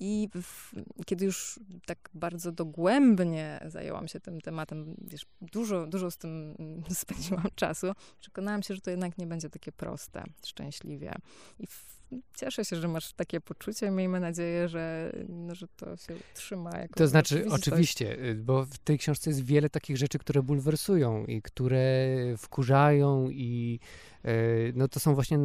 I 0.03 0.29
w, 0.35 0.73
kiedy 1.05 1.25
już 1.25 1.59
tak 1.85 2.09
bardzo 2.13 2.51
dogłębnie 2.51 3.59
zajęłam 3.65 4.07
się 4.07 4.19
tym 4.19 4.41
tematem, 4.41 4.95
wiesz, 5.01 5.25
dużo, 5.41 5.87
dużo 5.87 6.11
z 6.11 6.17
tym 6.17 6.55
spędziłam 6.93 7.47
czasu, 7.55 7.87
przekonałam 8.19 8.63
się, 8.63 8.75
że 8.75 8.81
to 8.81 8.91
jednak 8.91 9.17
nie 9.17 9.27
będzie 9.27 9.49
takie 9.49 9.71
proste, 9.71 10.23
szczęśliwie. 10.45 11.15
I 11.59 11.67
w, 11.67 12.00
cieszę 12.35 12.65
się, 12.65 12.75
że 12.75 12.87
masz 12.87 13.13
takie 13.13 13.41
poczucie. 13.41 13.91
Miejmy 13.91 14.19
nadzieję, 14.19 14.69
że, 14.69 15.13
no, 15.29 15.55
że 15.55 15.67
to 15.67 15.97
się 15.97 16.15
trzyma. 16.33 16.77
Jako 16.77 16.93
to 16.93 17.07
znaczy, 17.07 17.45
oczywiście, 17.49 18.25
y, 18.25 18.35
bo 18.35 18.65
w 18.65 18.77
tej 18.77 18.97
książce 18.97 19.29
jest 19.29 19.45
wiele 19.45 19.69
takich 19.69 19.97
rzeczy, 19.97 20.19
które 20.19 20.43
bulwersują 20.43 21.25
i 21.25 21.41
które 21.41 22.07
wkurzają 22.37 23.29
i 23.29 23.79
y, 24.25 24.73
no 24.75 24.87
to 24.87 24.99
są 24.99 25.15
właśnie 25.15 25.37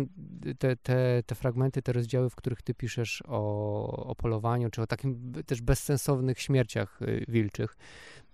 te, 0.58 0.76
te, 0.76 1.22
te 1.26 1.34
fragmenty, 1.34 1.82
te 1.82 1.92
rozdziały, 1.92 2.30
w 2.30 2.34
których 2.34 2.62
ty 2.62 2.74
piszesz 2.74 3.22
o, 3.26 4.06
o 4.06 4.14
polowaniu, 4.14 4.70
czy 4.70 4.82
o 4.82 4.86
takim 4.86 5.32
też 5.46 5.62
bezsensownych 5.62 6.40
śmierciach 6.40 7.02
y, 7.02 7.24
wilczych. 7.28 7.76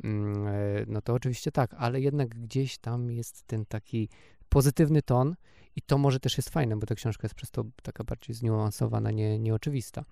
Mm, 0.04 0.46
no 0.86 1.02
to 1.02 1.14
oczywiście 1.14 1.52
tak, 1.52 1.74
ale 1.78 2.00
jednak 2.00 2.28
gdzieś 2.28 2.78
tam 2.78 3.10
jest 3.10 3.46
ten 3.46 3.66
taki 3.66 4.08
pozytywny 4.48 5.02
ton, 5.02 5.34
i 5.76 5.82
to 5.82 5.98
może 5.98 6.20
też 6.20 6.36
jest 6.36 6.50
fajne, 6.50 6.76
bo 6.76 6.86
ta 6.86 6.94
książka 6.94 7.24
jest 7.24 7.34
przez 7.34 7.50
to 7.50 7.64
taka 7.82 8.04
bardziej 8.04 8.36
zniuansowana, 8.36 9.10
nie, 9.10 9.38
nieoczywista. 9.38 10.04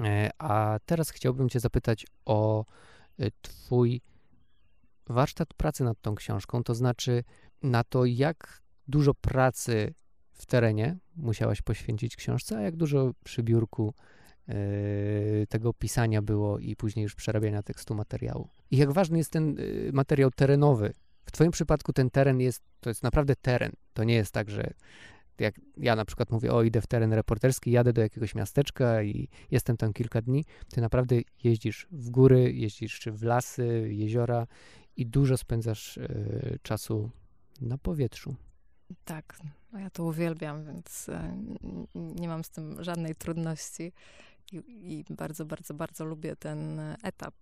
E, 0.00 0.30
a 0.38 0.78
teraz 0.86 1.10
chciałbym 1.10 1.48
Cię 1.48 1.60
zapytać 1.60 2.06
o 2.24 2.64
e, 3.18 3.30
Twój 3.42 4.00
warsztat 5.06 5.54
pracy 5.54 5.84
nad 5.84 6.00
tą 6.00 6.14
książką, 6.14 6.64
to 6.64 6.74
znaczy 6.74 7.24
na 7.62 7.84
to, 7.84 8.04
jak 8.04 8.62
dużo 8.88 9.14
pracy 9.14 9.94
w 10.32 10.46
terenie 10.46 10.98
musiałaś 11.16 11.62
poświęcić 11.62 12.16
książce, 12.16 12.56
a 12.56 12.60
jak 12.60 12.76
dużo 12.76 13.12
przy 13.24 13.42
biurku 13.42 13.94
yy, 14.48 14.54
tego 15.48 15.74
pisania 15.74 16.22
było 16.22 16.58
i 16.58 16.76
później 16.76 17.02
już 17.02 17.14
przerabiania 17.14 17.62
tekstu 17.62 17.94
materiału. 17.94 18.48
I 18.70 18.76
jak 18.76 18.92
ważny 18.92 19.18
jest 19.18 19.30
ten 19.30 19.56
yy, 19.56 19.90
materiał 19.92 20.30
terenowy 20.30 20.92
w 21.26 21.32
Twoim 21.32 21.50
przypadku 21.50 21.92
ten 21.92 22.10
teren 22.10 22.40
jest, 22.40 22.62
to 22.80 22.90
jest 22.90 23.02
naprawdę 23.02 23.36
teren. 23.36 23.72
To 23.94 24.04
nie 24.04 24.14
jest 24.14 24.32
tak, 24.32 24.50
że 24.50 24.72
jak 25.38 25.60
ja 25.76 25.96
na 25.96 26.04
przykład 26.04 26.30
mówię, 26.30 26.52
o 26.52 26.62
idę 26.62 26.80
w 26.80 26.86
teren 26.86 27.12
reporterski, 27.12 27.70
jadę 27.70 27.92
do 27.92 28.00
jakiegoś 28.00 28.34
miasteczka 28.34 29.02
i 29.02 29.28
jestem 29.50 29.76
tam 29.76 29.92
kilka 29.92 30.22
dni, 30.22 30.44
ty 30.70 30.80
naprawdę 30.80 31.16
jeździsz 31.44 31.86
w 31.90 32.10
góry, 32.10 32.52
jeździsz 32.52 33.00
w 33.12 33.22
lasy, 33.22 33.88
jeziora 33.90 34.46
i 34.96 35.06
dużo 35.06 35.36
spędzasz 35.36 35.96
y, 35.96 36.58
czasu 36.62 37.10
na 37.60 37.78
powietrzu. 37.78 38.36
Tak, 39.04 39.38
no 39.72 39.78
ja 39.78 39.90
to 39.90 40.04
uwielbiam, 40.04 40.64
więc 40.64 41.08
y, 41.08 41.18
nie 41.94 42.28
mam 42.28 42.44
z 42.44 42.50
tym 42.50 42.84
żadnej 42.84 43.14
trudności. 43.14 43.92
I, 44.52 45.04
I, 45.10 45.14
bardzo, 45.14 45.44
bardzo, 45.44 45.74
bardzo 45.74 46.04
lubię 46.04 46.36
ten 46.36 46.80
etap 47.02 47.34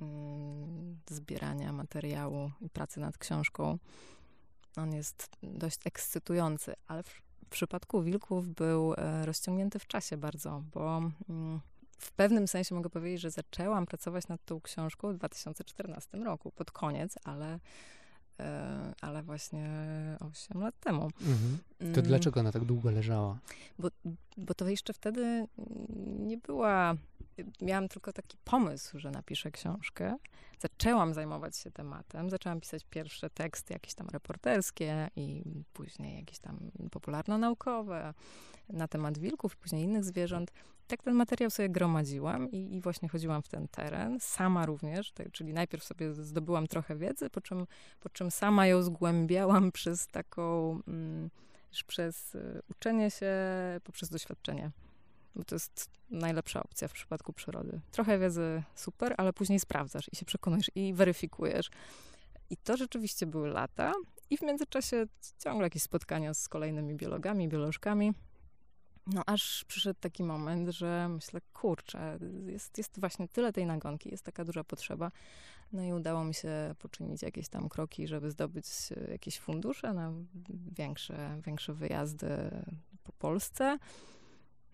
mm, 0.00 0.98
zbierania 1.10 1.72
materiału 1.72 2.50
i 2.60 2.70
pracy 2.70 3.00
nad 3.00 3.18
książką. 3.18 3.78
On 4.76 4.92
jest 4.92 5.28
dość 5.42 5.78
ekscytujący, 5.84 6.74
ale 6.86 7.02
w, 7.02 7.22
w 7.46 7.48
przypadku 7.50 8.02
wilków 8.02 8.48
był 8.48 8.94
e, 8.94 9.26
rozciągnięty 9.26 9.78
w 9.78 9.86
czasie 9.86 10.16
bardzo, 10.16 10.62
bo 10.74 11.02
mm, 11.28 11.60
w 11.98 12.12
pewnym 12.12 12.48
sensie 12.48 12.74
mogę 12.74 12.90
powiedzieć, 12.90 13.20
że 13.20 13.30
zaczęłam 13.30 13.86
pracować 13.86 14.28
nad 14.28 14.44
tą 14.44 14.60
książką 14.60 15.12
w 15.12 15.16
2014 15.16 16.18
roku, 16.18 16.50
pod 16.50 16.70
koniec, 16.70 17.14
ale 17.24 17.58
ale 19.00 19.22
właśnie 19.22 19.68
8 20.20 20.60
lat 20.62 20.80
temu. 20.80 21.02
Mhm. 21.20 21.58
To 21.78 22.00
mm. 22.00 22.02
dlaczego 22.02 22.40
ona 22.40 22.52
tak 22.52 22.64
długo 22.64 22.90
leżała? 22.90 23.38
Bo, 23.78 23.88
bo 24.36 24.54
to 24.54 24.68
jeszcze 24.68 24.92
wtedy 24.92 25.46
nie 26.18 26.38
była. 26.38 26.94
Miałam 27.60 27.88
tylko 27.88 28.12
taki 28.12 28.36
pomysł, 28.44 28.98
że 28.98 29.10
napiszę 29.10 29.50
książkę. 29.50 30.16
Zaczęłam 30.58 31.14
zajmować 31.14 31.56
się 31.56 31.70
tematem, 31.70 32.30
zaczęłam 32.30 32.60
pisać 32.60 32.84
pierwsze 32.90 33.30
teksty, 33.30 33.72
jakieś 33.72 33.94
tam 33.94 34.08
reporterskie 34.08 35.10
i 35.16 35.44
później 35.72 36.16
jakieś 36.16 36.38
tam 36.38 36.70
popularno-naukowe 36.90 38.14
na 38.68 38.88
temat 38.88 39.18
wilków, 39.18 39.56
później 39.56 39.82
innych 39.82 40.04
zwierząt 40.04 40.52
tak 40.86 41.02
ten 41.02 41.14
materiał 41.14 41.50
sobie 41.50 41.68
gromadziłam 41.68 42.50
i, 42.50 42.76
i, 42.76 42.80
właśnie 42.80 43.08
chodziłam 43.08 43.42
w 43.42 43.48
ten 43.48 43.68
teren, 43.68 44.20
sama 44.20 44.66
również, 44.66 45.12
tak, 45.12 45.30
czyli 45.30 45.52
najpierw 45.52 45.84
sobie 45.84 46.14
zdobyłam 46.14 46.66
trochę 46.66 46.96
wiedzy, 46.96 47.30
po 47.30 47.40
czym, 47.40 47.66
po 48.00 48.08
czym 48.08 48.30
sama 48.30 48.66
ją 48.66 48.82
zgłębiałam 48.82 49.72
przez 49.72 50.06
taką, 50.06 50.78
mm, 50.88 51.30
przez 51.86 52.34
y, 52.34 52.62
uczenie 52.70 53.10
się, 53.10 53.34
poprzez 53.84 54.10
doświadczenie. 54.10 54.70
Bo 55.36 55.44
to 55.44 55.54
jest 55.54 55.90
najlepsza 56.10 56.62
opcja 56.62 56.88
w 56.88 56.92
przypadku 56.92 57.32
przyrody. 57.32 57.80
Trochę 57.90 58.18
wiedzy 58.18 58.62
super, 58.74 59.14
ale 59.16 59.32
później 59.32 59.60
sprawdzasz 59.60 60.10
i 60.12 60.16
się 60.16 60.24
przekonujesz 60.24 60.70
i 60.74 60.94
weryfikujesz. 60.94 61.70
I 62.50 62.56
to 62.56 62.76
rzeczywiście 62.76 63.26
były 63.26 63.48
lata. 63.48 63.92
I 64.30 64.36
w 64.36 64.42
międzyczasie 64.42 65.06
ciągle 65.38 65.66
jakieś 65.66 65.82
spotkania 65.82 66.34
z 66.34 66.48
kolejnymi 66.48 66.94
biologami, 66.94 67.48
biolożkami. 67.48 68.12
No 69.06 69.22
aż 69.26 69.64
przyszedł 69.64 70.00
taki 70.00 70.22
moment, 70.22 70.68
że 70.68 71.08
myślę, 71.08 71.40
kurczę, 71.52 72.18
jest, 72.46 72.78
jest 72.78 73.00
właśnie 73.00 73.28
tyle 73.28 73.52
tej 73.52 73.66
nagonki, 73.66 74.10
jest 74.10 74.24
taka 74.24 74.44
duża 74.44 74.64
potrzeba. 74.64 75.10
No 75.72 75.82
i 75.82 75.92
udało 75.92 76.24
mi 76.24 76.34
się 76.34 76.74
poczynić 76.78 77.22
jakieś 77.22 77.48
tam 77.48 77.68
kroki, 77.68 78.06
żeby 78.06 78.30
zdobyć 78.30 78.66
jakieś 79.10 79.38
fundusze 79.38 79.92
na 79.92 80.12
większe, 80.72 81.40
większe 81.46 81.74
wyjazdy 81.74 82.28
po 83.04 83.12
Polsce. 83.12 83.78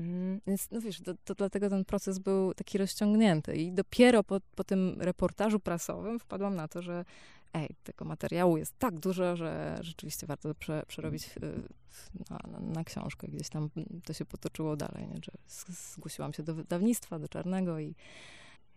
Mm, 0.01 0.41
więc, 0.47 0.71
no 0.71 0.81
wiesz, 0.81 1.01
to, 1.01 1.15
to, 1.25 1.35
dlatego 1.35 1.71
ten 1.71 1.85
proces 1.85 2.19
był 2.19 2.55
taki 2.55 2.79
rozciągnięty. 2.79 3.57
I 3.57 3.73
dopiero 3.73 4.25
po, 4.25 4.41
po 4.55 4.65
tym 4.65 4.97
reportażu 5.01 5.61
prasowym 5.61 6.19
wpadłam 6.19 6.57
na 6.57 6.69
to, 6.69 6.83
że 6.83 7.05
ej, 7.55 7.69
tego 7.85 8.05
materiału 8.05 8.57
jest 8.57 8.79
tak 8.79 8.99
dużo, 8.99 9.37
że 9.37 9.79
rzeczywiście 9.81 10.27
warto 10.27 10.55
prze, 10.55 10.83
przerobić 10.87 11.31
na, 12.31 12.39
na, 12.51 12.61
na, 12.61 12.85
książkę. 12.85 13.29
Gdzieś 13.29 13.49
tam 13.49 13.71
to 14.05 14.13
się 14.13 14.25
potoczyło 14.25 14.77
dalej, 14.77 15.09
nie? 15.09 15.21
że 15.25 15.33
zgłosiłam 15.69 16.33
się 16.33 16.43
do 16.43 16.55
wydawnictwa, 16.55 17.19
do 17.19 17.29
Czarnego 17.29 17.79
i 17.79 17.95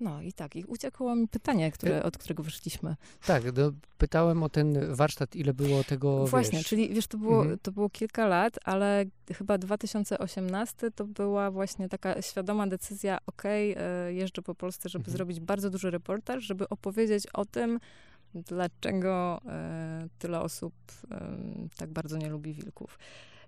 no 0.02 0.22
i 0.22 0.34
tak, 0.34 0.56
i 0.56 0.66
uciekło 0.66 1.16
mi 1.16 1.28
pytanie, 1.28 1.72
które, 1.72 2.04
od 2.04 2.18
którego 2.18 2.44
wyszliśmy. 2.44 2.96
Tak, 3.26 3.52
do, 3.52 3.72
pytałem 3.98 4.44
o 4.44 4.50
ten 4.50 4.96
warsztat, 4.96 5.36
ile 5.36 5.54
było 5.54 5.84
tego, 5.84 6.28
Właśnie, 6.28 6.58
wiesz. 6.58 6.68
czyli 6.68 6.90
wiesz, 6.90 7.08
to 7.08 7.18
było, 7.18 7.42
mhm. 7.42 7.60
to 7.62 7.72
było 7.72 7.90
kilka 7.90 8.28
lat, 8.28 8.60
ale 8.64 9.06
chyba 9.34 9.58
2018 9.58 10.92
to 10.92 11.06
była 11.06 11.52
właśnie 11.52 11.90
taka 11.90 12.22
świadoma 12.22 12.68
decyzja, 12.68 13.18
okej, 13.28 13.72
okay, 13.76 14.14
jeżdżę 14.14 14.42
po 14.42 14.56
Polsce, 14.56 14.90
żeby 14.90 15.02
mhm. 15.02 15.18
zrobić 15.18 15.40
bardzo 15.40 15.70
duży 15.70 15.92
reportaż, 15.92 16.44
żeby 16.44 16.70
opowiedzieć 16.70 17.28
o 17.34 17.46
tym, 17.46 17.80
dlaczego 18.36 19.42
e, 19.46 20.08
tyle 20.20 20.40
osób 20.40 20.74
e, 21.12 21.38
tak 21.78 21.90
bardzo 21.90 22.18
nie 22.18 22.30
lubi 22.30 22.54
wilków. 22.54 23.00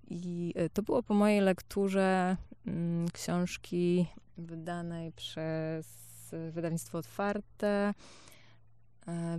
I 0.09 0.53
e, 0.55 0.69
to 0.69 0.81
było 0.81 1.03
po 1.03 1.13
mojej 1.13 1.41
lekturze 1.41 2.37
mm, 2.67 3.09
książki 3.09 4.05
wydanej 4.37 5.11
przez 5.11 6.12
wydawnictwo 6.51 6.97
otwarte 6.97 7.93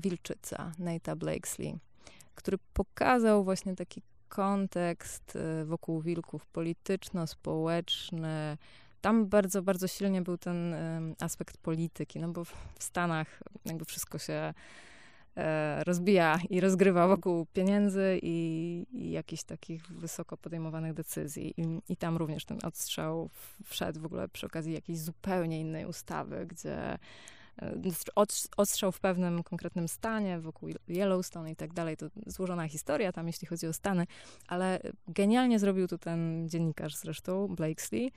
Wilczyca, 0.00 0.72
Nate'a 0.78 1.16
Blakesley, 1.16 1.78
który 2.34 2.58
pokazał 2.74 3.44
właśnie 3.44 3.76
taki 3.76 4.02
kontekst 4.28 5.38
wokół 5.64 6.00
wilków 6.00 6.46
polityczno-społeczny, 6.46 8.58
tam 9.00 9.26
bardzo, 9.26 9.62
bardzo 9.62 9.88
silnie 9.88 10.22
był 10.22 10.38
ten 10.38 10.74
aspekt 11.20 11.56
polityki, 11.56 12.20
no 12.20 12.28
bo 12.28 12.44
w 12.44 12.54
Stanach 12.78 13.40
jakby 13.64 13.84
wszystko 13.84 14.18
się 14.18 14.34
E, 14.34 14.54
rozbija 15.84 16.38
i 16.50 16.60
rozgrywa 16.60 17.08
wokół 17.08 17.46
pieniędzy 17.46 18.18
i, 18.22 18.86
i 18.92 19.10
jakichś 19.10 19.42
takich 19.42 19.92
wysoko 19.92 20.36
podejmowanych 20.36 20.94
decyzji. 20.94 21.54
I, 21.56 21.80
I, 21.88 21.96
tam 21.96 22.16
również 22.16 22.44
ten 22.44 22.58
odstrzał 22.62 23.30
wszedł 23.64 24.00
w 24.00 24.04
ogóle 24.04 24.28
przy 24.28 24.46
okazji 24.46 24.72
jakiejś 24.72 24.98
zupełnie 24.98 25.60
innej 25.60 25.86
ustawy, 25.86 26.46
gdzie 26.46 26.92
e, 26.92 26.98
odstrzał 28.56 28.92
w 28.92 29.00
pewnym 29.00 29.42
konkretnym 29.42 29.88
stanie, 29.88 30.40
wokół 30.40 30.68
Yellowstone 30.88 31.50
i 31.50 31.56
tak 31.56 31.72
dalej. 31.72 31.96
To 31.96 32.06
złożona 32.26 32.68
historia 32.68 33.12
tam, 33.12 33.26
jeśli 33.26 33.48
chodzi 33.48 33.66
o 33.66 33.72
Stany, 33.72 34.06
ale 34.48 34.80
genialnie 35.08 35.58
zrobił 35.58 35.88
to 35.88 35.98
ten 35.98 36.48
dziennikarz 36.48 36.96
zresztą, 36.96 37.48
Blakesley, 37.48 38.12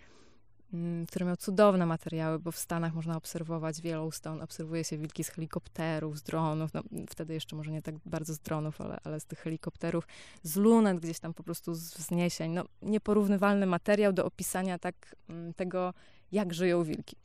który 1.08 1.26
miał 1.26 1.38
cudowne 1.38 1.86
materiały, 1.86 2.40
bo 2.40 2.52
w 2.52 2.58
Stanach 2.58 2.94
można 2.94 3.18
obserwować 3.18 3.80
Yellowstone, 3.80 4.44
obserwuje 4.44 4.84
się 4.84 4.98
wilki 4.98 5.24
z 5.24 5.30
helikopterów, 5.30 6.18
z 6.18 6.22
dronów, 6.22 6.74
no, 6.74 6.84
wtedy 7.10 7.34
jeszcze 7.34 7.56
może 7.56 7.72
nie 7.72 7.82
tak 7.82 7.96
bardzo 8.06 8.34
z 8.34 8.40
dronów, 8.40 8.82
ale, 8.82 8.98
ale 9.04 9.20
z 9.20 9.26
tych 9.26 9.40
helikopterów, 9.40 10.08
z 10.44 10.56
lunet 10.56 11.00
gdzieś 11.00 11.20
tam 11.20 11.34
po 11.34 11.44
prostu 11.44 11.74
z 11.74 11.94
wzniesień. 11.94 12.52
No, 12.52 12.64
nieporównywalny 12.82 13.66
materiał 13.66 14.14
do 14.14 14.26
opisania 14.26 14.80
tak 14.80 15.16
mm, 15.30 15.54
tego, 15.54 15.94
jak 16.32 16.54
żyją 16.54 16.84
wilki. 16.84 17.16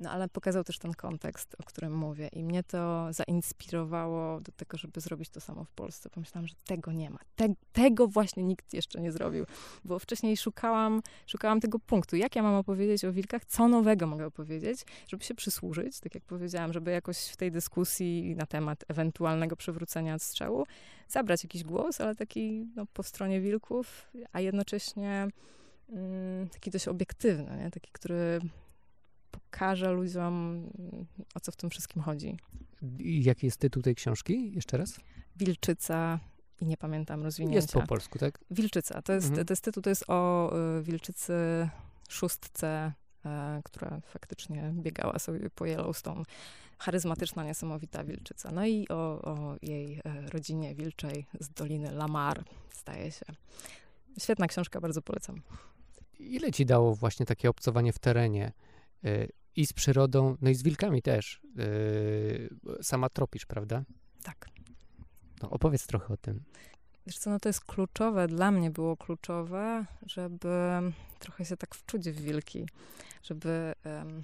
No 0.00 0.10
ale 0.10 0.28
pokazał 0.28 0.64
też 0.64 0.78
ten 0.78 0.94
kontekst, 0.94 1.56
o 1.58 1.62
którym 1.62 1.96
mówię 1.96 2.28
i 2.32 2.44
mnie 2.44 2.62
to 2.62 3.08
zainspirowało 3.12 4.40
do 4.40 4.52
tego, 4.52 4.78
żeby 4.78 5.00
zrobić 5.00 5.28
to 5.28 5.40
samo 5.40 5.64
w 5.64 5.70
Polsce. 5.70 6.10
Pomyślałam, 6.10 6.48
że 6.48 6.54
tego 6.66 6.92
nie 6.92 7.10
ma. 7.10 7.18
Te, 7.36 7.48
tego 7.72 8.08
właśnie 8.08 8.42
nikt 8.42 8.74
jeszcze 8.74 9.00
nie 9.00 9.12
zrobił, 9.12 9.46
bo 9.84 9.98
wcześniej 9.98 10.36
szukałam, 10.36 11.02
szukałam 11.26 11.60
tego 11.60 11.78
punktu. 11.78 12.16
Jak 12.16 12.36
ja 12.36 12.42
mam 12.42 12.54
opowiedzieć 12.54 13.04
o 13.04 13.12
wilkach? 13.12 13.44
Co 13.44 13.68
nowego 13.68 14.06
mogę 14.06 14.26
opowiedzieć, 14.26 14.84
żeby 15.08 15.24
się 15.24 15.34
przysłużyć, 15.34 16.00
tak 16.00 16.14
jak 16.14 16.24
powiedziałam, 16.24 16.72
żeby 16.72 16.90
jakoś 16.90 17.18
w 17.18 17.36
tej 17.36 17.52
dyskusji 17.52 18.34
na 18.36 18.46
temat 18.46 18.84
ewentualnego 18.88 19.56
przywrócenia 19.56 20.18
strzału 20.18 20.66
zabrać 21.08 21.44
jakiś 21.44 21.64
głos, 21.64 22.00
ale 22.00 22.14
taki 22.14 22.66
no, 22.76 22.86
po 22.86 23.02
stronie 23.02 23.40
wilków, 23.40 24.10
a 24.32 24.40
jednocześnie 24.40 25.28
mm, 25.88 26.48
taki 26.48 26.70
dość 26.70 26.88
obiektywny, 26.88 27.56
nie? 27.56 27.70
taki, 27.70 27.90
który 27.92 28.40
pokażę 29.34 29.92
ludziom, 29.92 30.66
o 31.34 31.40
co 31.40 31.52
w 31.52 31.56
tym 31.56 31.70
wszystkim 31.70 32.02
chodzi. 32.02 32.36
I 32.98 33.24
jaki 33.24 33.46
jest 33.46 33.58
tytuł 33.58 33.82
tej 33.82 33.94
książki? 33.94 34.52
Jeszcze 34.54 34.76
raz? 34.76 35.00
Wilczyca 35.36 36.20
i 36.60 36.66
nie 36.66 36.76
pamiętam 36.76 37.22
rozwinięcia. 37.22 37.56
Jest 37.56 37.72
po 37.72 37.82
polsku, 37.82 38.18
tak? 38.18 38.38
Wilczyca. 38.50 39.02
To 39.02 39.12
jest, 39.12 39.26
mhm. 39.26 39.46
to 39.46 39.52
jest 39.52 39.64
tytuł, 39.64 39.82
to 39.82 39.90
jest 39.90 40.04
o 40.08 40.52
y, 40.78 40.82
wilczycy 40.82 41.34
szóstce, 42.08 42.92
y, 43.26 43.28
która 43.62 44.00
faktycznie 44.06 44.72
biegała 44.74 45.18
sobie 45.18 45.50
po 45.50 45.66
Yellowstone. 45.66 46.22
Charyzmatyczna, 46.78 47.44
niesamowita 47.44 48.04
wilczyca. 48.04 48.50
No 48.52 48.66
i 48.66 48.88
o, 48.88 49.22
o 49.22 49.56
jej 49.62 49.98
y, 49.98 50.30
rodzinie 50.32 50.74
wilczej 50.74 51.26
z 51.40 51.48
Doliny 51.48 51.92
Lamar, 51.92 52.44
staje 52.70 53.10
się. 53.10 53.26
Świetna 54.18 54.46
książka, 54.46 54.80
bardzo 54.80 55.02
polecam. 55.02 55.42
Ile 56.18 56.52
ci 56.52 56.66
dało 56.66 56.94
właśnie 56.94 57.26
takie 57.26 57.50
obcowanie 57.50 57.92
w 57.92 57.98
terenie? 57.98 58.52
Y, 59.04 59.28
i 59.56 59.66
z 59.66 59.72
przyrodą, 59.72 60.36
no 60.40 60.50
i 60.50 60.54
z 60.54 60.62
wilkami 60.62 61.02
też. 61.02 61.40
Yy, 61.56 62.82
sama 62.82 63.08
tropisz, 63.08 63.46
prawda? 63.46 63.84
Tak. 64.22 64.48
No, 65.42 65.50
opowiedz 65.50 65.86
trochę 65.86 66.14
o 66.14 66.16
tym. 66.16 66.40
Wiesz 67.06 67.18
co, 67.18 67.30
no 67.30 67.40
to 67.40 67.48
jest 67.48 67.64
kluczowe, 67.64 68.28
dla 68.28 68.50
mnie 68.50 68.70
było 68.70 68.96
kluczowe, 68.96 69.84
żeby 70.06 70.48
trochę 71.18 71.44
się 71.44 71.56
tak 71.56 71.74
wczuć 71.74 72.10
w 72.10 72.20
wilki, 72.20 72.66
żeby... 73.22 73.72
Um, 73.84 74.22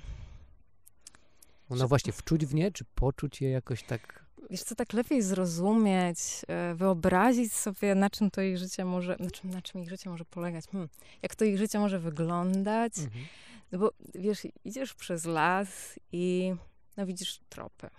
no, 1.71 1.77
no 1.77 1.89
właśnie, 1.89 2.13
wczuć 2.13 2.47
w 2.47 2.55
nie, 2.55 2.73
czy 2.73 2.85
poczuć 2.95 3.41
je 3.41 3.51
jakoś 3.51 3.83
tak... 3.83 4.25
Wiesz 4.51 4.63
co, 4.63 4.75
tak 4.75 4.93
lepiej 4.93 5.23
zrozumieć, 5.23 6.19
e, 6.49 6.75
wyobrazić 6.75 7.53
sobie, 7.53 7.95
na 7.95 8.11
czym 8.11 8.31
to 8.31 8.43
ich 8.43 8.59
życie 8.59 8.85
może, 8.85 9.17
na 9.21 9.31
czym, 9.31 9.51
na 9.51 9.63
czym 9.63 9.81
ich 9.81 9.89
życie 9.89 10.11
może 10.11 10.25
polegać, 10.25 10.67
hmm, 10.67 10.89
jak 11.23 11.35
to 11.35 11.45
ich 11.45 11.59
życie 11.59 11.79
może 11.79 11.99
wyglądać, 11.99 12.99
mhm. 12.99 13.25
No 13.73 13.79
bo 13.79 13.91
wiesz, 14.15 14.47
idziesz 14.65 14.95
przez 14.95 15.25
las 15.25 15.99
i 16.13 16.55
no 16.97 17.07
widzisz 17.07 17.41
tropy. 17.49 17.91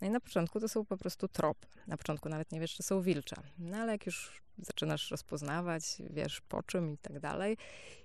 No 0.00 0.06
i 0.06 0.10
na 0.10 0.20
początku 0.20 0.60
to 0.60 0.68
są 0.68 0.84
po 0.84 0.96
prostu 0.96 1.28
tropy. 1.28 1.66
Na 1.86 1.96
początku 1.96 2.28
nawet 2.28 2.52
nie 2.52 2.60
wiesz, 2.60 2.74
czy 2.74 2.82
są 2.82 3.02
wilcze. 3.02 3.36
No 3.58 3.76
ale 3.76 3.92
jak 3.92 4.06
już 4.06 4.42
zaczynasz 4.58 5.10
rozpoznawać, 5.10 5.84
wiesz 6.10 6.40
po 6.40 6.62
czym 6.62 6.92
i 6.92 6.98
tak 6.98 7.20
dalej, 7.20 7.56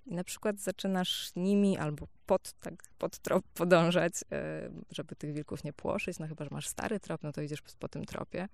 i 0.05 0.15
na 0.15 0.23
przykład 0.23 0.59
zaczynasz 0.59 1.31
nimi 1.35 1.77
albo 1.77 2.07
pod, 2.25 2.53
tak, 2.53 2.73
pod 2.97 3.19
trop 3.19 3.45
podążać, 3.53 4.13
e, 4.31 4.69
żeby 4.91 5.15
tych 5.15 5.33
wilków 5.33 5.63
nie 5.63 5.73
płoszyć, 5.73 6.19
no 6.19 6.27
chyba, 6.27 6.43
że 6.43 6.49
masz 6.51 6.67
stary 6.67 6.99
trop, 6.99 7.23
no 7.23 7.31
to 7.31 7.41
idziesz 7.41 7.61
po 7.79 7.87
tym 7.87 8.05
tropie. 8.05 8.47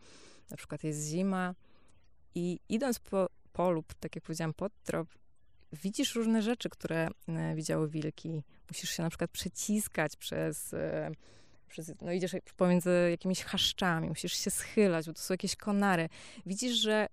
Na 0.49 0.57
przykład 0.57 0.83
jest 0.83 1.07
zima 1.07 1.55
i 2.35 2.59
idąc 2.69 2.99
po 2.99 3.27
polu, 3.53 3.83
tak 3.99 4.15
jak 4.15 4.23
powiedziałam, 4.23 4.53
pod 4.53 4.73
trop, 4.83 5.07
widzisz 5.73 6.15
różne 6.15 6.41
rzeczy, 6.41 6.69
które 6.69 7.07
e, 7.27 7.55
widziały 7.55 7.89
wilki. 7.89 8.43
Musisz 8.69 8.89
się 8.89 9.03
na 9.03 9.09
przykład 9.09 9.31
przeciskać 9.31 10.15
przez, 10.15 10.73
e, 10.73 11.11
przez 11.69 11.91
no 12.01 12.11
idziesz 12.11 12.35
pomiędzy 12.57 13.07
jakimiś 13.11 13.43
chaszczami, 13.43 14.09
musisz 14.09 14.33
się 14.33 14.51
schylać, 14.51 15.05
bo 15.05 15.13
to 15.13 15.21
są 15.21 15.33
jakieś 15.33 15.55
konary. 15.55 16.09
Widzisz, 16.45 16.75
że 16.75 17.07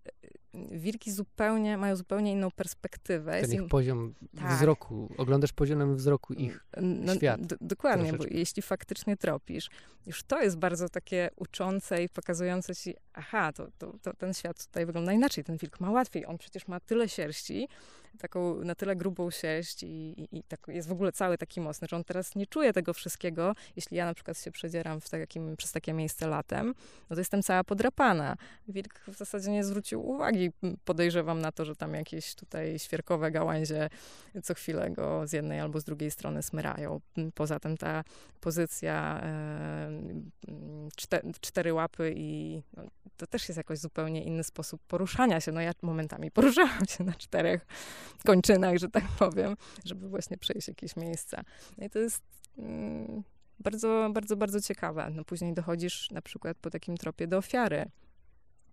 wilki 0.55 1.13
zupełnie, 1.13 1.79
mają 1.79 1.97
zupełnie 1.97 2.33
inną 2.33 2.51
perspektywę. 2.51 3.41
Ten 3.41 3.53
ich 3.53 3.69
poziom 3.69 4.15
tak. 4.37 4.57
wzroku, 4.57 5.09
oglądasz 5.19 5.53
poziomem 5.53 5.97
wzroku 5.97 6.35
ich 6.35 6.67
no, 6.83 7.15
świat. 7.15 7.41
dokładnie, 7.61 8.09
troszeczkę. 8.09 8.35
bo 8.35 8.39
jeśli 8.39 8.63
faktycznie 8.63 9.17
tropisz, 9.17 9.71
już 10.07 10.23
to 10.23 10.43
jest 10.43 10.59
bardzo 10.59 10.89
takie 10.89 11.31
uczące 11.37 12.05
i 12.05 12.09
pokazujące 12.09 12.77
ci, 12.77 12.95
aha, 13.15 13.53
to, 13.53 13.69
to, 13.79 13.95
to 14.03 14.15
ten 14.15 14.35
świat 14.35 14.67
tutaj 14.67 14.87
wygląda 14.87 15.13
inaczej, 15.13 15.45
ten 15.45 15.57
wilk 15.57 15.81
ma 15.81 15.91
łatwiej, 15.91 16.27
on 16.27 16.39
przecież 16.39 16.69
ma 16.69 16.81
tyle 16.81 17.09
sierści, 17.09 17.69
taką 18.19 18.65
na 18.65 18.75
tyle 18.75 18.97
grubą 18.97 19.31
sierść 19.31 19.83
i, 19.83 19.87
i, 19.87 20.39
i 20.39 20.43
tak, 20.43 20.61
jest 20.69 20.89
w 20.89 20.93
ogóle 20.93 21.13
cały 21.13 21.39
taki 21.39 21.61
mocny, 21.61 21.89
że 21.91 21.97
on 21.97 22.05
teraz 22.05 22.35
nie 22.37 22.47
czuje 22.47 22.73
tego 22.73 22.95
wszystkiego. 22.95 23.55
Jeśli 23.77 23.97
ja 23.97 24.07
na 24.07 24.15
przykład 24.15 24.39
się 24.39 24.51
przedzieram 24.51 25.01
w 25.01 25.09
takim, 25.09 25.57
przez 25.57 25.73
takie 25.73 25.93
miejsce 25.93 26.29
latem, 26.29 26.75
no 27.11 27.17
to 27.17 27.21
jestem 27.21 27.43
cała 27.43 27.65
podrapana. 27.65 28.37
Wilk 28.69 29.01
w 29.09 29.17
zasadzie 29.17 29.51
nie 29.51 29.65
zwrócił 29.65 30.09
uwagi 30.09 30.40
i 30.41 30.53
podejrzewam 30.85 31.41
na 31.41 31.53
to, 31.53 31.65
że 31.65 31.77
tam 31.77 31.95
jakieś 31.95 32.35
tutaj 32.35 32.79
świerkowe 32.79 33.31
gałęzie 33.31 33.89
co 34.43 34.55
chwilę 34.55 34.91
go 34.91 35.27
z 35.27 35.33
jednej 35.33 35.61
albo 35.61 35.81
z 35.81 35.85
drugiej 35.85 36.11
strony 36.11 36.43
smyrają. 36.43 37.01
Poza 37.35 37.61
tym 37.61 37.77
ta 37.77 38.05
pozycja 38.41 39.23
cztery, 40.97 41.33
cztery 41.41 41.75
łapy 41.75 42.13
i 42.17 42.63
no, 42.77 42.83
to 43.17 43.27
też 43.27 43.49
jest 43.49 43.57
jakoś 43.57 43.79
zupełnie 43.79 44.25
inny 44.25 44.45
sposób 44.45 44.81
poruszania 44.89 45.41
się. 45.41 45.53
No 45.53 45.61
ja 45.61 45.73
momentami 45.83 46.31
poruszałam 46.41 46.87
się 46.87 47.05
na 47.05 47.13
czterech 47.13 47.67
kończynach, 48.25 48.79
że 48.79 48.89
tak 48.89 49.05
powiem, 49.19 49.57
żeby 49.85 50.09
właśnie 50.09 50.39
przejść 50.39 50.69
jakieś 50.69 50.97
miejsca. 50.97 51.43
No 51.79 51.87
i 51.87 51.91
to 51.91 51.99
jest 51.99 52.23
mm, 52.59 53.23
bardzo, 53.59 54.11
bardzo, 54.13 54.37
bardzo 54.37 54.61
ciekawe. 54.61 55.11
No 55.15 55.25
później 55.25 55.55
dochodzisz 55.55 56.11
na 56.11 56.23
przykład 56.23 56.57
po 56.61 56.71
takim 56.71 56.97
tropie 56.97 57.27
do 57.27 57.39
ofiary. 57.39 57.91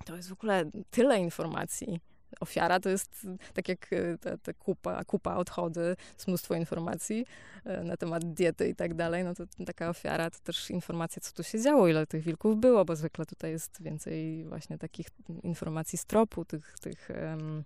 To 0.06 0.16
jest 0.16 0.30
w 0.30 0.34
ogóle 0.34 0.66
tyle 0.90 1.20
informacji. 1.20 2.00
Ofiara 2.40 2.80
to 2.80 2.90
jest 2.90 3.28
tak 3.54 3.70
jak 3.70 3.94
e, 3.94 4.18
ta, 4.18 4.38
ta 4.38 4.54
kupa, 4.54 5.04
kupa, 5.04 5.36
odchody, 5.36 5.96
mnóstwo 6.28 6.56
informacji 6.56 7.26
e, 7.66 7.84
na 7.84 7.98
temat 7.98 8.34
diety 8.34 8.70
i 8.70 8.76
tak 8.76 8.94
dalej. 8.94 9.24
No 9.24 9.36
to 9.36 9.44
taka 9.66 9.90
ofiara 9.90 10.30
to 10.30 10.40
też 10.44 10.70
informacja, 10.70 11.22
co 11.22 11.34
tu 11.34 11.44
się 11.44 11.62
działo, 11.62 11.88
ile 11.88 12.08
tych 12.08 12.24
wilków 12.24 12.60
było, 12.60 12.86
bo 12.86 12.96
zwykle 12.96 13.26
tutaj 13.26 13.52
jest 13.52 13.82
więcej 13.82 14.46
właśnie 14.46 14.78
takich 14.78 15.08
informacji 15.44 15.98
z 15.98 16.06
tropu, 16.06 16.46
tych, 16.46 16.76
tych 16.82 17.10
um, 17.10 17.64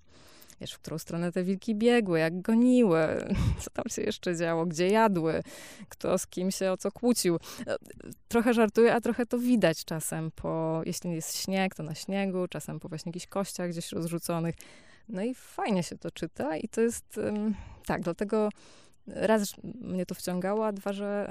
wiesz, 0.62 0.74
w 0.74 0.80
którą 0.80 0.98
stronę 0.98 1.32
te 1.32 1.44
wilki 1.44 1.76
biegły, 1.76 2.20
jak 2.20 2.42
goniły, 2.42 3.00
co 3.62 3.70
tam 3.70 3.86
się 3.90 4.02
jeszcze 4.02 4.36
działo, 4.36 4.66
gdzie 4.66 4.88
jadły, 4.88 5.44
kto 5.90 6.18
z 6.18 6.28
kim 6.28 6.52
się 6.52 6.72
o 6.72 6.78
co 6.78 6.92
kłócił. 6.92 7.40
No, 7.68 7.76
trochę 8.28 8.54
żartuję, 8.54 8.94
a 8.94 9.02
trochę 9.02 9.26
to 9.26 9.40
widać 9.40 9.86
czasem, 9.86 10.32
po, 10.32 10.82
jeśli 10.86 11.12
jest 11.12 11.38
śnieg, 11.38 11.76
to 11.76 11.84
na 11.84 11.96
śniegu, 11.96 12.48
czasem 12.48 12.80
po 12.80 12.90
właśnie 12.90 13.10
jakichś 13.10 13.28
kościach 13.28 13.70
gdzieś 13.70 13.92
rozrzuconych. 13.92 14.56
No 15.10 15.24
i 15.24 15.36
fajnie 15.36 15.84
się 15.84 15.98
to 15.98 16.12
czyta 16.12 16.58
i 16.58 16.68
to 16.68 16.82
jest, 16.82 17.20
tak, 17.86 18.02
dlatego 18.02 18.50
raz 19.08 19.54
mnie 19.82 20.06
to 20.06 20.16
wciągało, 20.16 20.68
a 20.68 20.72
dwa, 20.72 20.94
że 20.94 21.28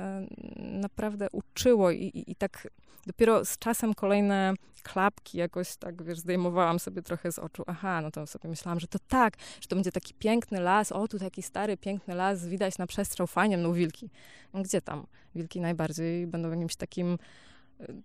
naprawdę 0.57 1.29
uczyło 1.33 1.91
i, 1.91 2.03
i, 2.03 2.31
i 2.31 2.35
tak 2.35 2.69
dopiero 3.07 3.45
z 3.45 3.59
czasem 3.59 3.95
kolejne 3.95 4.55
klapki 4.83 5.39
jakoś 5.39 5.77
tak, 5.77 6.03
wiesz, 6.03 6.19
zdejmowałam 6.19 6.79
sobie 6.79 7.03
trochę 7.03 7.33
z 7.33 7.39
oczu. 7.39 7.63
Aha, 7.67 8.01
no 8.01 8.11
to 8.11 8.27
sobie 8.27 8.49
myślałam, 8.49 8.81
że 8.81 8.87
to 8.87 8.99
tak, 9.09 9.37
że 9.61 9.69
to 9.69 9.77
będzie 9.77 9.93
taki 9.93 10.15
piękny 10.15 10.61
las, 10.61 10.93
o, 10.93 11.09
tu 11.09 11.19
taki 11.19 11.43
stary, 11.43 11.77
piękny 11.77 12.15
las, 12.15 12.47
widać 12.47 12.79
na 12.79 12.87
przestrzał, 12.87 13.27
fajnie, 13.27 13.57
no 13.57 13.73
wilki. 13.73 14.11
Gdzie 14.55 14.81
tam? 14.81 15.07
Wilki 15.35 15.61
najbardziej 15.61 16.27
będą 16.27 16.51
jakimś 16.51 16.77
takim 16.77 17.19